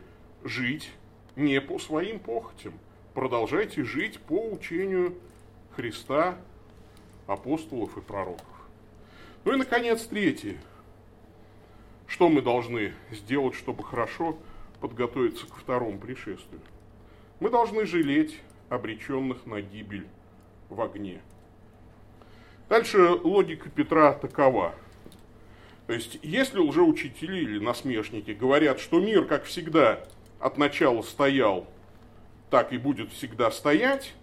жить 0.44 0.92
не 1.36 1.62
по 1.62 1.80
своим 1.80 2.20
похотям, 2.20 2.74
продолжайте 3.16 3.84
жить 3.84 4.20
по 4.20 4.50
учению 4.50 5.16
Христа, 5.76 6.38
апостолов 7.26 7.98
и 7.98 8.02
пророков. 8.02 8.46
Ну 9.46 9.54
и, 9.54 9.56
наконец, 9.56 10.04
третье. 10.04 10.58
Что 12.08 12.30
мы 12.30 12.42
должны 12.42 12.94
сделать, 13.12 13.56
чтобы 13.56 13.84
хорошо 13.84 14.38
подготовиться 14.80 15.48
к 15.48 15.56
второму 15.56 15.98
пришествию? 15.98 16.62
Мы 17.40 17.50
должны 17.50 17.86
жалеть 17.86 18.40
обреченных 18.70 19.46
на 19.46 19.62
гибель 19.62 20.08
в 20.70 20.80
огне. 20.82 21.22
Дальше 22.70 23.10
логика 23.10 23.70
Петра 23.70 24.14
такова. 24.14 24.76
То 25.88 25.94
есть, 25.94 26.20
если 26.22 26.60
лжеучители 26.60 27.38
или 27.38 27.60
насмешники 27.60 28.32
говорят, 28.32 28.80
что 28.80 29.00
мир, 29.00 29.26
как 29.26 29.46
всегда, 29.46 30.04
от 30.40 30.58
начала 30.58 31.02
стоял, 31.02 31.68
так 32.56 32.72
и 32.72 32.78
будет 32.78 33.12
всегда 33.12 33.52
стоять, 33.52 34.14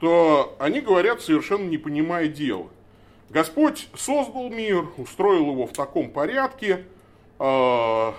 то 0.00 0.56
они 0.58 0.80
говорят, 0.80 1.20
совершенно 1.20 1.68
не 1.68 1.76
понимая 1.76 2.28
дела. 2.28 2.68
Господь 3.28 3.88
создал 3.94 4.48
мир, 4.48 4.88
устроил 4.96 5.50
его 5.50 5.66
в 5.66 5.74
таком 5.74 6.10
порядке, 6.10 6.86
а, 7.38 8.14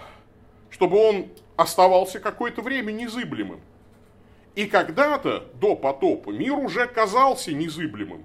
чтобы 0.69 0.97
он 0.97 1.29
оставался 1.55 2.19
какое-то 2.19 2.61
время 2.61 2.91
незыблемым. 2.91 3.59
И 4.53 4.67
когда-то, 4.67 5.45
до 5.55 5.75
потопа, 5.75 6.29
мир 6.29 6.53
уже 6.53 6.85
казался 6.85 7.53
незыблемым. 7.53 8.21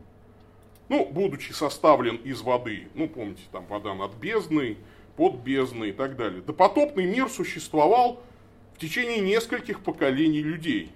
Ну, 0.90 1.06
будучи 1.06 1.52
составлен 1.52 2.16
из 2.16 2.42
воды. 2.42 2.88
Ну, 2.92 3.08
помните, 3.08 3.44
там 3.50 3.64
вода 3.64 3.94
над 3.94 4.12
бездной, 4.16 4.76
под 5.16 5.36
бездной 5.36 5.88
и 5.88 5.92
так 5.92 6.16
далее. 6.16 6.42
Допотопный 6.42 7.06
мир 7.06 7.30
существовал 7.30 8.20
течение 8.82 9.20
нескольких 9.20 9.80
поколений 9.80 10.42
людей. 10.42 10.92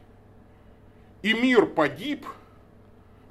И 1.22 1.32
мир 1.32 1.66
погиб 1.66 2.26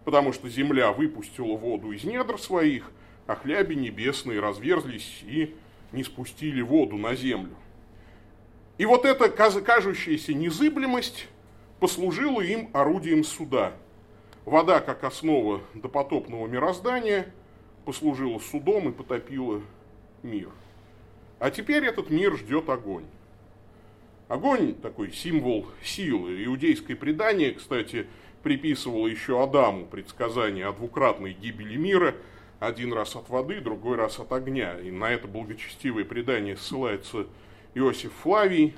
потому 0.05 0.31
что 0.31 0.47
земля 0.47 0.91
выпустила 0.91 1.57
воду 1.57 1.91
из 1.91 2.05
недр 2.05 2.39
своих, 2.39 2.91
а 3.27 3.35
хляби 3.35 3.73
небесные 3.73 4.39
разверзлись 4.39 5.23
и 5.23 5.53
не 5.91 6.03
спустили 6.03 6.61
воду 6.61 6.95
на 6.95 7.15
землю. 7.15 7.55
И 8.77 8.85
вот 8.85 9.03
эта 9.03 9.29
кажущаяся 9.29 10.33
незыблемость 10.33 11.27
послужила 11.79 12.41
им 12.41 12.69
орудием 12.73 13.23
суда. 13.23 13.73
Вода, 14.45 14.79
как 14.79 15.03
основа 15.03 15.61
допотопного 15.73 16.45
мироздания, 16.45 17.33
послужила 17.83 18.37
судом 18.37 18.89
и 18.89 18.91
потопила 18.91 19.61
мир. 20.21 20.49
А 21.39 21.49
теперь 21.49 21.85
этот 21.85 22.11
мир 22.11 22.37
ждет 22.37 22.69
огонь. 22.69 23.05
Огонь 24.27 24.73
такой 24.73 25.11
символ 25.11 25.67
силы. 25.83 26.43
Иудейское 26.45 26.95
предание, 26.95 27.51
кстати, 27.51 28.07
приписывала 28.41 29.07
еще 29.07 29.43
Адаму 29.43 29.85
предсказание 29.85 30.65
о 30.65 30.73
двукратной 30.73 31.33
гибели 31.33 31.75
мира, 31.75 32.15
один 32.59 32.91
раз 32.91 33.15
от 33.15 33.29
воды, 33.29 33.61
другой 33.61 33.97
раз 33.97 34.19
от 34.19 34.31
огня. 34.31 34.79
И 34.79 34.89
на 34.89 35.11
это 35.11 35.27
благочестивое 35.27 36.05
предание 36.05 36.57
ссылается 36.57 37.27
Иосиф 37.75 38.13
Флавий 38.23 38.73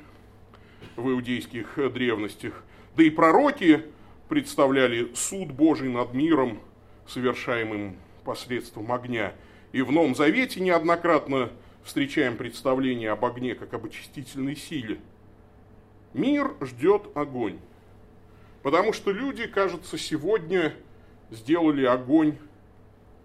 в 0.98 1.10
иудейских 1.10 1.80
древностях. 1.94 2.64
Да 2.98 3.04
и 3.04 3.10
пророки 3.10 3.86
представляли 4.28 5.14
суд 5.14 5.52
Божий 5.52 5.88
над 5.88 6.14
миром, 6.14 6.60
совершаемым 7.08 7.96
посредством 8.26 8.92
огня. 8.92 9.34
И 9.72 9.82
в 9.82 9.94
Новом 9.94 10.14
Завете 10.14 10.60
неоднократно 10.60 11.52
встречаем 11.86 12.36
представление 12.36 13.12
об 13.12 13.24
огне 13.24 13.56
как 13.56 13.74
об 13.74 13.86
очистительной 13.86 14.58
силе. 14.58 15.00
Мир 16.14 16.56
ждет 16.62 17.10
огонь. 17.16 17.60
Потому 18.64 18.94
что 18.94 19.12
люди, 19.12 19.48
кажется, 19.48 19.98
сегодня 19.98 20.74
сделали 21.30 21.86
огонь 21.86 22.38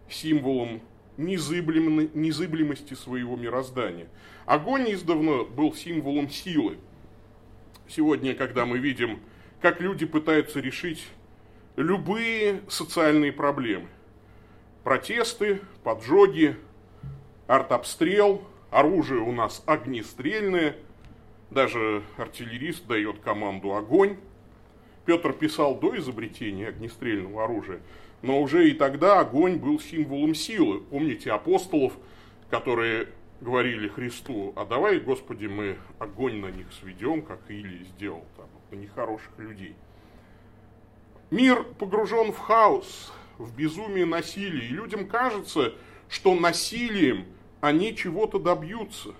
символом 0.09 0.81
незыблемости 1.16 2.95
своего 2.95 3.37
мироздания. 3.37 4.09
Огонь 4.47 4.92
издавна 4.92 5.45
был 5.45 5.75
символом 5.75 6.29
силы. 6.31 6.79
Сегодня, 7.88 8.35
когда 8.35 8.66
мы 8.66 8.79
видим, 8.79 9.21
как 9.61 9.81
люди 9.81 10.07
пытаются 10.07 10.61
решить 10.61 11.07
любые 11.77 12.62
социальные 12.68 13.33
проблемы, 13.33 13.88
протесты, 14.85 15.61
поджоги, 15.85 16.57
артобстрел, 17.47 18.42
оружие 18.71 19.21
у 19.21 19.33
нас 19.33 19.62
огнестрельное, 19.66 20.77
даже 21.53 22.03
артиллерист 22.17 22.87
дает 22.87 23.21
команду 23.21 23.75
«огонь», 23.75 24.17
Петр 25.05 25.33
писал 25.33 25.75
до 25.75 25.97
изобретения 25.99 26.69
огнестрельного 26.69 27.45
оружия, 27.45 27.81
но 28.23 28.41
уже 28.41 28.69
и 28.69 28.73
тогда 28.73 29.21
огонь 29.21 29.57
был 29.57 29.81
символом 29.81 30.35
силы. 30.35 30.81
Помните 30.81 31.33
апостолов, 31.33 31.93
которые 32.51 33.09
говорили 33.41 33.88
Христу, 33.88 34.53
а 34.55 34.65
давай, 34.65 35.01
Господи, 35.01 35.47
мы 35.47 35.77
огонь 35.99 36.37
на 36.37 36.51
них 36.51 36.67
сведем, 36.73 37.23
как 37.23 37.41
Илий 37.49 37.85
сделал 37.97 38.25
там, 38.37 38.47
на 38.71 38.77
нехороших 38.77 39.33
людей. 39.38 39.75
Мир 41.31 41.65
погружен 41.65 42.31
в 42.31 42.38
хаос, 42.38 43.12
в 43.38 43.57
безумие 43.57 44.07
насилия, 44.07 44.67
и 44.67 44.73
людям 44.73 45.09
кажется, 45.09 45.75
что 46.09 46.35
насилием 46.35 47.27
они 47.61 47.97
чего-то 47.97 48.38
добьются. 48.38 49.15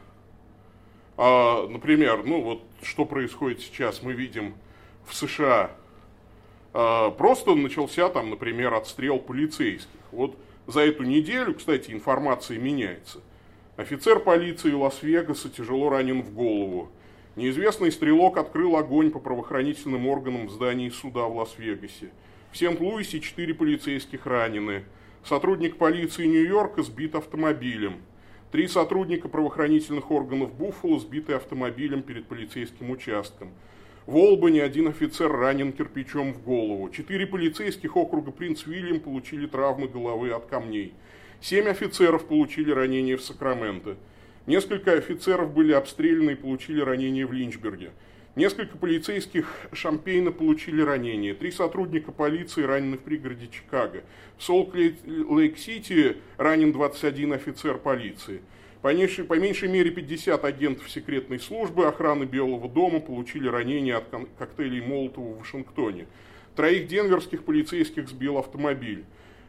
А, 1.17 1.67
например, 1.69 2.23
ну 2.25 2.43
вот 2.43 2.63
что 2.83 3.05
происходит 3.05 3.61
сейчас, 3.61 4.03
мы 4.03 4.13
видим 4.13 4.55
в 5.07 5.15
США 5.15 5.71
а, 6.73 7.11
просто 7.11 7.55
начался 7.55 8.09
там, 8.09 8.31
например, 8.31 8.75
отстрел 8.75 9.19
полицейских. 9.19 9.89
Вот 10.11 10.37
за 10.67 10.81
эту 10.81 11.03
неделю, 11.03 11.55
кстати, 11.55 11.91
информация 11.91 12.59
меняется. 12.59 13.21
Офицер 13.77 14.21
полиции 14.21 14.73
Лас-Вегаса 14.73 15.49
тяжело 15.49 15.91
ранен 15.91 16.23
в 16.23 16.33
голову. 16.33 16.91
Неизвестный 17.37 17.91
стрелок 17.91 18.37
открыл 18.37 18.77
огонь 18.77 19.11
по 19.11 19.19
правоохранительным 19.19 20.07
органам 20.07 20.47
в 20.47 20.51
здании 20.51 20.91
суда 20.91 21.23
в 21.23 21.37
Лас-Вегасе. 21.37 22.11
В 22.53 22.59
Сент-Луисе 22.59 23.21
четыре 23.21 23.55
полицейских 23.55 24.27
ранены. 24.27 24.85
Сотрудник 25.25 25.77
полиции 25.79 26.27
Нью-Йорка 26.27 26.83
сбит 26.83 27.15
автомобилем. 27.15 28.03
Три 28.53 28.69
сотрудника 28.69 29.31
правоохранительных 29.31 30.11
органов 30.11 30.53
Буффало 30.53 31.01
сбиты 31.01 31.33
автомобилем 31.33 32.03
перед 32.03 32.27
полицейским 32.27 32.91
участком. 32.91 33.51
В 34.05 34.15
Олбани 34.15 34.59
один 34.59 34.89
офицер 34.89 35.33
ранен 35.33 35.73
кирпичом 35.73 36.35
в 36.35 36.43
голову. 36.43 36.91
Четыре 36.91 37.27
полицейских 37.27 37.97
округа 37.97 38.31
Принц 38.31 38.67
Уильям 38.67 39.01
получили 39.01 39.47
травмы 39.47 39.89
головы 39.89 40.33
от 40.33 40.45
камней. 40.45 40.93
Семь 41.41 41.67
офицеров 41.67 42.27
получили 42.27 42.71
ранения 42.73 43.17
в 43.17 43.23
Сакраменто. 43.23 43.97
Несколько 44.47 44.93
офицеров 44.93 45.55
были 45.55 45.73
обстреляны 45.73 46.33
и 46.33 46.35
получили 46.35 46.83
ранения 46.83 47.27
в 47.27 47.33
Линчберге. 47.33 47.93
Несколько 48.35 48.79
полицейских 48.79 49.47
Шампейна 49.73 50.33
получили 50.33 50.81
ранения. 50.81 51.35
Три 51.35 51.51
сотрудника 51.51 52.13
полиции 52.13 52.63
ранены 52.63 52.97
в 52.97 53.01
пригороде 53.01 53.47
Чикаго. 53.49 54.05
В 54.39 54.43
Солт-Лейк-Сити 54.43 56.17
ранен 56.39 56.73
21 56.73 57.35
офицер 57.35 57.77
полиции. 57.77 58.41
По 58.81 58.95
меньшей, 58.95 59.25
по 59.25 59.39
меньшей 59.39 59.69
мере 59.69 59.91
50 59.91 60.47
агентов 60.47 60.91
секретной 60.91 61.41
службы 61.41 61.87
охраны 61.87 62.25
Белого 62.25 62.71
дома 62.71 63.01
получили 63.01 63.49
ранения 63.49 63.99
от 63.99 64.07
коктейлей 64.39 64.81
Молотова 64.81 65.35
в 65.35 65.39
Вашингтоне. 65.41 66.07
Троих 66.57 66.89
денверских 66.89 67.45
полицейских 67.45 68.09
сбил 68.09 68.39
автомобиль. 68.39 69.05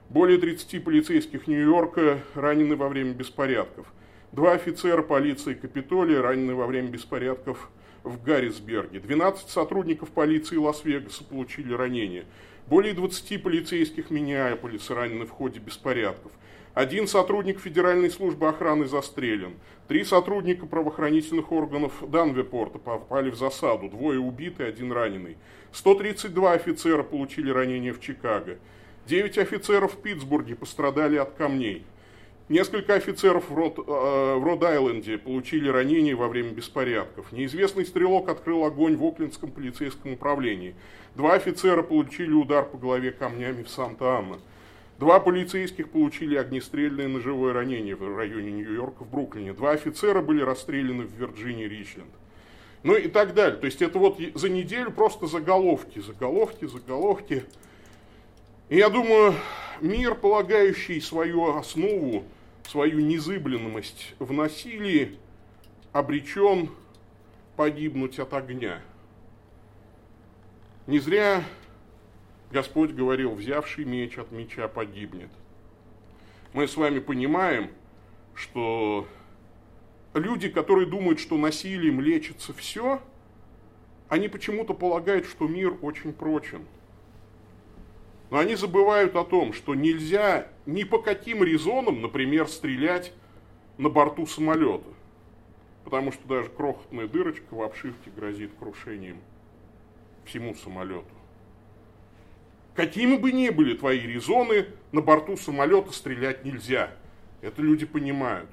Более 0.10 0.38
30 0.38 0.84
полицейских 0.84 1.48
Нью-Йорка 1.48 2.20
ранены 2.36 2.76
во 2.76 2.90
время 2.90 3.14
беспорядков. 3.14 3.88
Два 4.34 4.52
офицера 4.54 5.04
полиции 5.04 5.54
Капитолия 5.54 6.22
ранены 6.22 6.54
во 6.54 6.68
время 6.68 6.90
беспорядков 6.90 7.70
в 8.04 8.22
Гаррисберге. 8.22 9.00
12 9.00 9.50
сотрудников 9.50 10.10
полиции 10.10 10.58
Лас-Вегаса 10.58 11.24
получили 11.24 11.74
ранения. 11.74 12.26
Более 12.68 12.94
20 12.94 13.42
полицейских 13.42 14.10
Миннеаполиса 14.10 14.96
ранены 14.96 15.26
в 15.26 15.32
ходе 15.32 15.60
беспорядков. 15.60 16.32
Один 16.74 17.08
сотрудник 17.08 17.60
Федеральной 17.60 18.10
службы 18.10 18.48
охраны 18.48 18.88
застрелен. 18.88 19.54
Три 19.88 20.04
сотрудника 20.04 20.66
правоохранительных 20.66 21.52
органов 21.52 21.94
Данвепорта 22.10 22.80
попали 22.80 23.30
в 23.30 23.36
засаду. 23.36 23.90
Двое 23.90 24.20
убиты, 24.20 24.64
один 24.64 24.92
раненый. 24.92 25.38
132 25.72 26.54
офицера 26.54 27.04
получили 27.04 27.52
ранения 27.52 27.94
в 27.94 28.00
Чикаго. 28.00 28.58
Девять 29.06 29.38
офицеров 29.38 29.94
в 29.94 30.02
Питтсбурге 30.02 30.56
пострадали 30.56 31.18
от 31.18 31.34
камней. 31.34 31.86
Несколько 32.50 32.96
офицеров 32.96 33.50
в, 33.50 33.56
Род, 33.56 33.80
э, 33.80 33.82
в 33.82 34.44
Род-Айленде 34.44 35.18
получили 35.18 35.70
ранения 35.70 36.14
во 36.14 36.28
время 36.28 36.50
беспорядков. 36.50 37.32
Неизвестный 37.32 37.86
стрелок 37.86 38.28
открыл 38.28 38.66
огонь 38.66 38.98
в 38.98 39.06
Оклендском 39.06 39.50
полицейском 39.50 40.14
управлении. 40.14 40.76
Два 41.16 41.36
офицера 41.36 41.82
получили 41.84 42.34
удар 42.34 42.66
по 42.66 42.78
голове 42.78 43.12
камнями 43.12 43.64
в 43.64 43.70
Санта-Анна. 43.70 44.40
Два 45.00 45.22
полицейских 45.22 45.90
получили 45.90 46.36
огнестрельное 46.36 47.08
ножевое 47.08 47.54
ранение 47.54 47.96
в 47.96 48.16
районе 48.16 48.52
Нью-Йорка 48.52 49.06
в 49.06 49.10
Бруклине. 49.10 49.54
Два 49.54 49.72
офицера 49.72 50.22
были 50.22 50.42
расстреляны 50.42 51.06
в 51.06 51.14
Вирджинии 51.14 51.66
Ричленд. 51.66 52.12
Ну 52.84 52.96
и 52.96 53.08
так 53.08 53.34
далее. 53.34 53.58
То 53.58 53.66
есть 53.66 53.82
это 53.82 53.98
вот 53.98 54.20
за 54.36 54.50
неделю 54.50 54.92
просто 54.92 55.28
заголовки, 55.28 56.00
заголовки, 56.00 56.66
заголовки. 56.66 57.44
Я 58.74 58.90
думаю, 58.90 59.36
мир, 59.82 60.16
полагающий 60.16 61.00
свою 61.00 61.58
основу, 61.58 62.24
свою 62.68 63.02
незыблемость 63.02 64.16
в 64.18 64.34
насилии, 64.34 65.20
обречен 65.92 66.72
погибнуть 67.56 68.18
от 68.18 68.34
огня. 68.34 68.82
Не 70.88 70.98
зря 70.98 71.44
Господь 72.52 72.94
говорил, 72.94 73.36
взявший 73.36 73.86
меч 73.86 74.18
от 74.18 74.32
меча 74.32 74.68
погибнет. 74.68 75.30
Мы 76.54 76.68
с 76.68 76.76
вами 76.76 76.98
понимаем, 76.98 77.70
что 78.34 79.08
люди, 80.16 80.50
которые 80.50 80.88
думают, 80.88 81.20
что 81.20 81.38
насилием 81.38 82.02
лечится 82.02 82.56
все, 82.56 83.04
они 84.10 84.30
почему-то 84.30 84.74
полагают, 84.74 85.28
что 85.28 85.48
мир 85.48 85.78
очень 85.84 86.12
прочен. 86.12 86.66
Но 88.34 88.40
они 88.40 88.56
забывают 88.56 89.16
о 89.16 89.24
том, 89.24 89.54
что 89.54 89.76
нельзя 89.76 90.48
ни 90.66 90.86
по 90.86 90.98
каким 90.98 91.44
резонам, 91.44 92.02
например, 92.02 92.48
стрелять 92.48 93.14
на 93.78 93.90
борту 93.90 94.26
самолета. 94.26 94.90
Потому 95.84 96.12
что 96.12 96.28
даже 96.28 96.50
крохотная 96.50 97.08
дырочка 97.08 97.54
в 97.54 97.62
обшивке 97.62 98.10
грозит 98.10 98.50
крушением 98.58 99.18
всему 100.26 100.56
самолету. 100.56 101.06
Какими 102.74 103.18
бы 103.18 103.32
ни 103.32 103.52
были 103.52 103.78
твои 103.78 104.00
резоны, 104.00 104.66
на 104.92 105.02
борту 105.02 105.38
самолета 105.38 105.92
стрелять 105.92 106.44
нельзя. 106.44 106.90
Это 107.42 107.62
люди 107.62 107.86
понимают. 107.86 108.50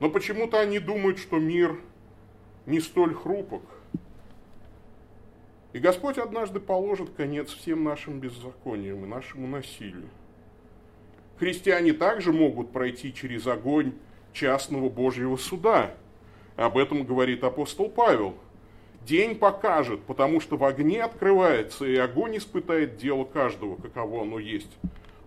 Но 0.00 0.10
почему-то 0.10 0.60
они 0.60 0.78
думают, 0.78 1.18
что 1.18 1.38
мир 1.38 1.80
не 2.66 2.78
столь 2.78 3.14
хрупок. 3.14 3.62
И 5.72 5.78
Господь 5.78 6.18
однажды 6.18 6.60
положит 6.60 7.10
конец 7.10 7.50
всем 7.50 7.84
нашим 7.84 8.20
беззакониям 8.20 9.04
и 9.04 9.08
нашему 9.08 9.46
насилию. 9.46 10.08
Христиане 11.38 11.92
также 11.92 12.32
могут 12.32 12.72
пройти 12.72 13.12
через 13.12 13.46
огонь 13.46 13.92
частного 14.32 14.88
Божьего 14.88 15.36
суда. 15.36 15.94
Об 16.56 16.76
этом 16.76 17.04
говорит 17.04 17.42
апостол 17.44 17.88
Павел– 17.88 18.34
День 19.06 19.34
покажет, 19.34 20.00
потому 20.04 20.40
что 20.40 20.56
в 20.56 20.64
огне 20.64 21.02
открывается, 21.02 21.84
и 21.84 21.96
огонь 21.96 22.36
испытает 22.36 22.96
дело 22.96 23.24
каждого, 23.24 23.74
каково 23.74 24.22
оно 24.22 24.38
есть. 24.38 24.70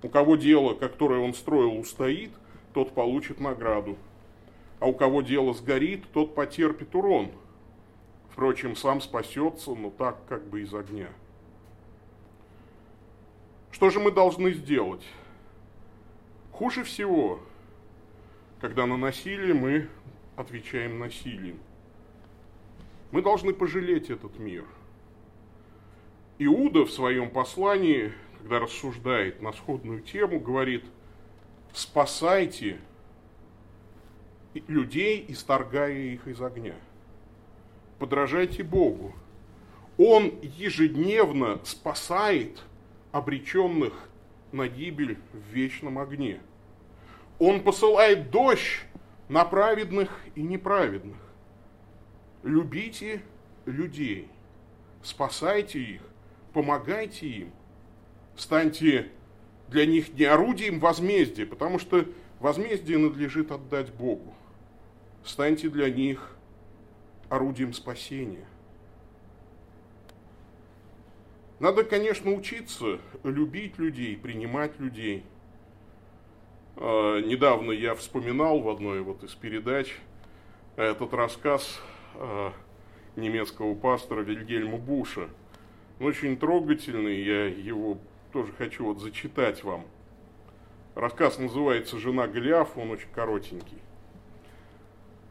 У 0.01 0.08
кого 0.08 0.38
дело, 0.38 0.73
которое 0.73 1.19
он 1.19 1.34
строил, 1.34 1.77
устоит, 1.77 2.31
тот 2.73 2.93
получит 2.93 3.41
награду. 3.41 3.97
А 4.79 4.88
у 4.88 4.93
кого 4.93 5.21
дело 5.21 5.53
сгорит, 5.53 6.03
тот 6.13 6.36
потерпит 6.36 6.95
урон. 6.95 7.31
Впрочем, 8.36 8.76
сам 8.76 9.00
спасется, 9.00 9.74
но 9.76 9.89
так 9.89 10.17
как 10.28 10.45
бы 10.50 10.62
из 10.62 10.74
огня. 10.74 11.08
Что 13.71 13.89
же 13.89 14.02
мы 14.02 14.12
должны 14.12 14.52
сделать? 14.52 15.06
Хуже 16.52 16.84
всего, 16.84 17.39
когда 18.60 18.86
на 18.88 18.98
насилие 18.98 19.54
мы 19.54 19.88
отвечаем 20.36 21.00
насилием. 21.00 21.58
Мы 23.12 23.21
должны 23.21 23.54
пожалеть 23.54 24.10
этот 24.10 24.38
мир. 24.38 24.65
Иуда 26.38 26.86
в 26.86 26.91
своем 26.91 27.30
послании, 27.30 28.12
когда 28.39 28.60
рассуждает 28.60 29.41
на 29.41 29.54
сходную 29.54 30.02
тему, 30.02 30.41
говорит, 30.41 30.84
спасайте 31.71 32.82
людей, 34.67 35.24
исторгая 35.30 35.93
их 35.93 36.28
из 36.28 36.41
огня. 36.41 36.76
Подражайте 37.99 38.63
Богу. 38.63 39.13
Он 39.97 40.34
ежедневно 40.41 41.60
спасает 41.63 42.63
обреченных 43.12 43.93
на 44.51 44.67
гибель 44.67 45.17
в 45.31 45.53
вечном 45.53 45.99
огне. 45.99 46.41
Он 47.39 47.62
посылает 47.62 48.29
дождь 48.31 48.81
на 49.29 49.45
праведных 49.45 50.19
и 50.36 50.41
неправедных. 50.41 51.17
Любите 52.43 53.21
людей, 53.65 54.27
спасайте 55.01 55.79
их, 55.79 56.01
помогайте 56.53 57.27
им, 57.27 57.51
станьте 58.36 59.10
для 59.67 59.86
них 59.86 60.13
не 60.13 60.25
орудием 60.25 60.79
возмездия, 60.79 61.45
потому 61.45 61.79
что 61.79 62.05
возмездие 62.39 62.97
надлежит 62.97 63.51
отдать 63.51 63.91
Богу. 63.93 64.34
Станьте 65.23 65.69
для 65.69 65.89
них 65.89 66.35
орудием 67.36 67.74
спасения. 67.74 68.45
Надо, 71.60 71.84
конечно, 71.84 72.32
учиться 72.34 73.00
любить 73.24 73.78
людей, 73.78 74.17
принимать 74.17 74.80
людей. 74.80 75.24
А, 76.76 77.19
недавно 77.21 77.71
я 77.71 77.95
вспоминал 77.95 78.60
в 78.60 78.69
одной 78.69 79.02
вот 79.02 79.24
из 79.24 79.34
передач 79.36 79.95
этот 80.76 81.13
рассказ 81.13 81.82
Э, 82.17 82.52
немецкого 83.15 83.76
пастора 83.76 84.21
Вильгельма 84.21 84.78
Буша. 84.78 85.30
Очень 86.00 86.38
трогательный, 86.38 87.21
я 87.21 87.45
его 87.45 87.98
тоже 88.34 88.52
хочу 88.58 88.86
вот 88.86 89.00
зачитать 89.00 89.63
вам. 89.63 89.86
Рассказ 90.95 91.39
называется 91.39 91.98
«Жена 91.98 92.28
Голиафа», 92.28 92.80
он 92.80 92.91
очень 92.91 93.08
коротенький. 93.13 93.78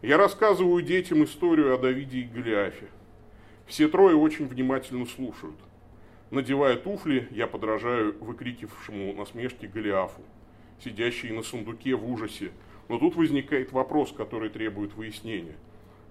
Я 0.05 0.19
рассказываю 0.19 0.83
детям 0.83 1.25
историю 1.25 1.75
о 1.75 1.79
Давиде 1.79 2.19
и 2.19 2.25
Голиафе. 2.25 2.87
Все 3.67 3.89
трое 3.89 4.15
очень 4.15 4.47
внимательно 4.47 5.07
слушают. 5.07 5.57
Надевая 6.31 6.77
туфли, 6.77 7.27
я 7.31 7.47
подражаю 7.47 8.15
выкрикившему 8.23 9.15
насмешки 9.15 9.65
Голиафу, 9.65 10.21
сидящий 10.79 11.31
на 11.31 11.43
сундуке 11.43 11.95
в 11.95 12.07
ужасе. 12.07 12.53
Но 12.89 12.99
тут 12.99 13.17
возникает 13.17 13.73
вопрос, 13.73 14.13
который 14.13 14.51
требует 14.51 14.95
выяснения– 14.95 15.57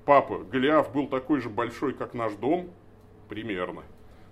Папа, 0.05 0.39
Голиаф 0.39 0.91
был 0.91 1.07
такой 1.07 1.39
же 1.39 1.49
большой, 1.49 1.93
как 1.93 2.13
наш 2.13 2.33
дом? 2.33 2.69
Примерно. 3.29 3.83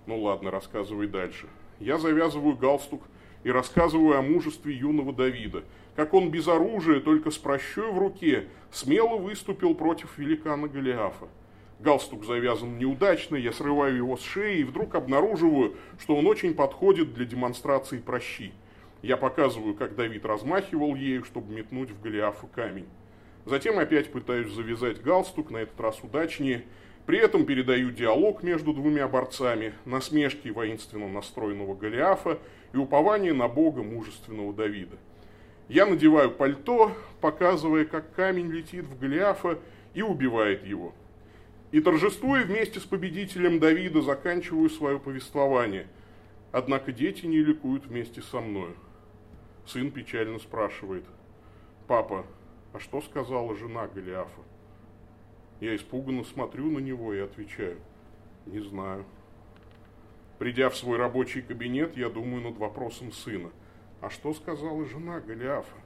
Ну 0.04 0.20
ладно, 0.20 0.50
рассказывай 0.50 1.06
дальше. 1.06 1.46
Я 1.80 1.96
завязываю 1.96 2.56
галстук 2.56 3.02
и 3.42 3.50
рассказываю 3.50 4.18
о 4.18 4.22
мужестве 4.22 4.74
юного 4.74 5.14
Давида, 5.14 5.64
как 5.96 6.14
он 6.14 6.30
без 6.30 6.48
оружия, 6.48 7.00
только 7.00 7.30
с 7.30 7.38
прощой 7.38 7.90
в 7.90 7.98
руке, 7.98 8.48
смело 8.70 9.16
выступил 9.16 9.74
против 9.74 10.16
великана 10.18 10.68
Голиафа. 10.68 11.28
Галстук 11.80 12.24
завязан 12.24 12.78
неудачно, 12.78 13.36
я 13.36 13.52
срываю 13.52 13.96
его 13.96 14.16
с 14.16 14.22
шеи 14.22 14.60
и 14.60 14.64
вдруг 14.64 14.94
обнаруживаю, 14.94 15.74
что 15.98 16.14
он 16.14 16.26
очень 16.26 16.54
подходит 16.54 17.12
для 17.12 17.24
демонстрации 17.24 17.98
прощи. 17.98 18.52
Я 19.02 19.16
показываю, 19.16 19.74
как 19.74 19.96
Давид 19.96 20.24
размахивал 20.24 20.94
ею, 20.94 21.24
чтобы 21.24 21.52
метнуть 21.52 21.90
в 21.90 22.00
Голиафа 22.00 22.46
камень. 22.46 22.86
Затем 23.44 23.80
опять 23.80 24.12
пытаюсь 24.12 24.52
завязать 24.52 25.02
галстук, 25.02 25.50
на 25.50 25.58
этот 25.58 25.78
раз 25.80 25.98
удачнее. 26.04 26.64
При 27.04 27.18
этом 27.18 27.44
передаю 27.44 27.90
диалог 27.90 28.44
между 28.44 28.72
двумя 28.72 29.08
борцами, 29.08 29.74
насмешки 29.84 30.48
воинственно 30.48 31.08
настроенного 31.08 31.74
Голиафа 31.74 32.38
и 32.72 32.76
упование 32.76 33.32
на 33.32 33.48
Бога 33.48 33.82
мужественного 33.82 34.52
Давида. 34.52 34.96
Я 35.72 35.86
надеваю 35.86 36.30
пальто, 36.30 36.92
показывая, 37.22 37.86
как 37.86 38.14
камень 38.14 38.50
летит 38.50 38.84
в 38.84 38.98
Голиафа 38.98 39.58
и 39.94 40.02
убивает 40.02 40.66
его. 40.66 40.92
И 41.70 41.80
торжествуя 41.80 42.44
вместе 42.44 42.78
с 42.78 42.82
победителем 42.82 43.58
Давида, 43.58 44.02
заканчиваю 44.02 44.68
свое 44.68 45.00
повествование. 45.00 45.86
Однако 46.50 46.92
дети 46.92 47.24
не 47.24 47.38
ликуют 47.38 47.86
вместе 47.86 48.20
со 48.20 48.42
мною. 48.42 48.76
Сын 49.64 49.90
печально 49.90 50.38
спрашивает, 50.40 51.06
«Папа, 51.86 52.26
а 52.74 52.78
что 52.78 53.00
сказала 53.00 53.56
жена 53.56 53.86
Голиафа?» 53.86 54.42
Я 55.60 55.74
испуганно 55.74 56.24
смотрю 56.24 56.70
на 56.70 56.80
него 56.80 57.14
и 57.14 57.20
отвечаю, 57.20 57.78
«Не 58.44 58.60
знаю». 58.60 59.06
Придя 60.38 60.68
в 60.68 60.76
свой 60.76 60.98
рабочий 60.98 61.40
кабинет, 61.40 61.96
я 61.96 62.10
думаю 62.10 62.42
над 62.42 62.58
вопросом 62.58 63.10
сына, 63.10 63.50
«А 64.02 64.10
что 64.10 64.34
сказала 64.34 64.84
жена 64.84 65.20
Голиафа?» 65.20 65.76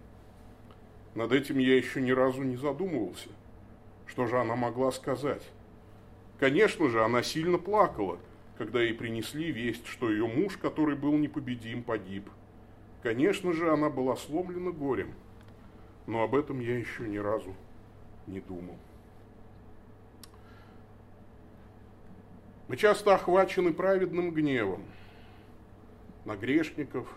Над 1.14 1.33
этим 1.33 1.59
я 1.59 1.76
еще 1.76 2.00
ни 2.00 2.12
разу 2.12 2.42
не 2.42 2.57
задумывался. 2.57 3.29
Что 4.07 4.26
же 4.26 4.40
она 4.40 4.57
могла 4.57 4.90
сказать? 4.90 5.42
Конечно 6.40 6.88
же, 6.88 7.05
она 7.05 7.22
сильно 7.22 7.59
плакала, 7.59 8.18
когда 8.57 8.83
ей 8.83 8.94
принесли 8.94 9.52
весть, 9.52 9.87
что 9.87 10.11
ее 10.11 10.26
муж, 10.26 10.57
который 10.57 10.96
был 10.96 11.12
непобедим, 11.18 11.83
погиб. 11.83 12.29
Конечно 13.02 13.52
же, 13.52 13.70
она 13.70 13.90
была 13.90 14.16
сломлена 14.16 14.70
горем, 14.70 15.12
но 16.07 16.22
об 16.22 16.35
этом 16.35 16.61
я 16.61 16.79
еще 16.79 17.07
ни 17.07 17.18
разу 17.18 17.55
не 18.26 18.40
думал. 18.40 18.76
Мы 22.68 22.79
часто 22.79 23.14
охвачены 23.14 23.74
праведным 23.74 24.33
гневом 24.33 24.83
на 26.24 26.35
грешников, 26.35 27.09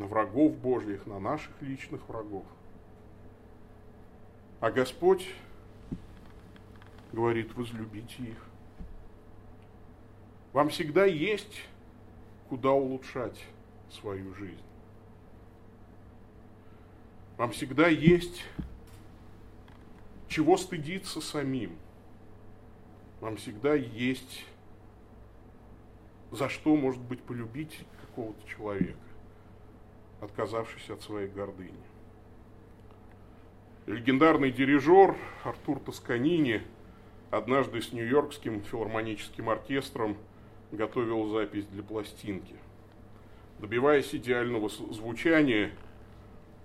на 0.00 0.06
врагов 0.06 0.56
Божьих, 0.56 1.04
на 1.04 1.20
наших 1.20 1.52
личных 1.60 2.08
врагов. 2.08 2.46
А 4.58 4.70
Господь 4.70 5.26
говорит, 7.12 7.54
возлюбите 7.54 8.22
их. 8.22 8.46
Вам 10.54 10.70
всегда 10.70 11.04
есть 11.04 11.60
куда 12.48 12.70
улучшать 12.70 13.44
свою 13.90 14.34
жизнь. 14.34 14.62
Вам 17.36 17.50
всегда 17.52 17.86
есть 17.88 18.42
чего 20.28 20.56
стыдиться 20.56 21.20
самим. 21.20 21.76
Вам 23.20 23.36
всегда 23.36 23.74
есть 23.74 24.46
за 26.30 26.48
что, 26.48 26.74
может 26.74 27.02
быть, 27.02 27.22
полюбить 27.22 27.80
какого-то 28.00 28.48
человека, 28.48 29.09
отказавшись 30.20 30.90
от 30.90 31.02
своей 31.02 31.28
гордыни. 31.28 31.72
Легендарный 33.86 34.50
дирижер 34.50 35.16
Артур 35.44 35.80
Тосканини– 35.80 36.62
однажды 37.30 37.80
с 37.80 37.92
Нью-Йоркским 37.92 38.62
филармоническим 38.62 39.48
оркестром 39.48 40.16
готовил 40.72 41.28
запись 41.30 41.64
для 41.66 41.82
пластинки. 41.82 42.56
Добиваясь 43.58 44.14
идеального 44.14 44.68
звучания, 44.68 45.72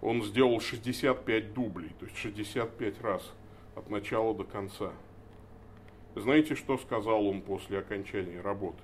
он 0.01 0.23
сделал 0.23 0.59
65 0.59 1.53
дублей, 1.53 1.91
то 1.99 2.05
есть 2.05 2.17
65 2.17 3.01
раз 3.01 3.33
от 3.75 3.89
начала 3.89 4.33
до 4.33 4.43
конца. 4.43 4.91
Знаете, 6.15 6.55
что 6.55 6.77
сказал 6.77 7.27
он 7.27 7.41
после 7.41 7.79
окончания 7.79 8.39
работы? 8.39 8.81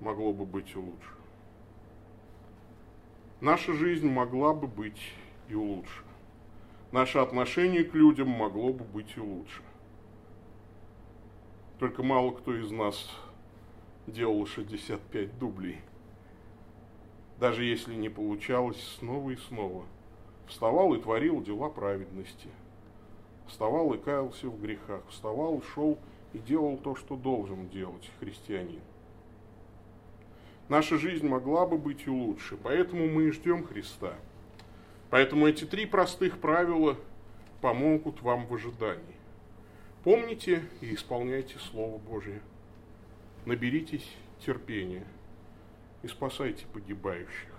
Могло 0.00 0.32
бы 0.32 0.44
быть 0.44 0.76
лучше. 0.76 1.17
Наша 3.40 3.72
жизнь 3.72 4.08
могла 4.08 4.52
бы 4.52 4.66
быть 4.66 5.12
и 5.48 5.54
лучше. 5.54 6.02
Наше 6.90 7.18
отношение 7.18 7.84
к 7.84 7.94
людям 7.94 8.28
могло 8.28 8.72
бы 8.72 8.82
быть 8.82 9.16
и 9.16 9.20
лучше. 9.20 9.62
Только 11.78 12.02
мало 12.02 12.32
кто 12.32 12.52
из 12.56 12.72
нас 12.72 13.08
делал 14.08 14.44
65 14.44 15.38
дублей. 15.38 15.78
Даже 17.38 17.62
если 17.62 17.94
не 17.94 18.08
получалось 18.08 18.82
снова 18.98 19.30
и 19.30 19.36
снова. 19.36 19.84
Вставал 20.48 20.94
и 20.94 21.00
творил 21.00 21.40
дела 21.40 21.68
праведности. 21.68 22.48
Вставал 23.46 23.94
и 23.94 23.98
каялся 23.98 24.48
в 24.48 24.60
грехах. 24.60 25.04
Вставал, 25.10 25.62
шел 25.62 25.96
и 26.32 26.38
делал 26.38 26.76
то, 26.76 26.96
что 26.96 27.14
должен 27.14 27.68
делать 27.68 28.10
христианин. 28.18 28.80
Наша 30.68 30.98
жизнь 30.98 31.26
могла 31.26 31.66
бы 31.66 31.78
быть 31.78 32.06
и 32.06 32.10
лучше, 32.10 32.58
поэтому 32.62 33.08
мы 33.08 33.24
и 33.24 33.30
ждем 33.30 33.66
Христа. 33.66 34.14
Поэтому 35.08 35.46
эти 35.46 35.64
три 35.64 35.86
простых 35.86 36.38
правила 36.38 36.96
помогут 37.62 38.20
вам 38.20 38.46
в 38.46 38.54
ожидании. 38.54 39.16
Помните 40.04 40.62
и 40.80 40.94
исполняйте 40.94 41.58
Слово 41.58 41.98
Божие. 41.98 42.42
Наберитесь 43.46 44.06
терпения 44.44 45.06
и 46.02 46.08
спасайте 46.08 46.66
погибающих. 46.72 47.54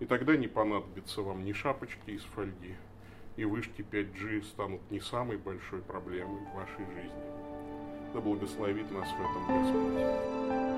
И 0.00 0.06
тогда 0.06 0.36
не 0.36 0.48
понадобится 0.48 1.22
вам 1.22 1.44
ни 1.44 1.52
шапочки 1.52 2.10
из 2.10 2.22
фольги, 2.22 2.74
и 3.36 3.44
вышки 3.44 3.84
5G 3.88 4.42
станут 4.42 4.80
не 4.90 5.00
самой 5.00 5.36
большой 5.36 5.82
проблемой 5.82 6.40
в 6.40 6.54
вашей 6.56 6.86
жизни. 6.86 7.12
Да 8.14 8.20
благословит 8.20 8.90
нас 8.90 9.08
в 9.08 9.20
этом 9.20 9.46
Господь. 9.46 10.69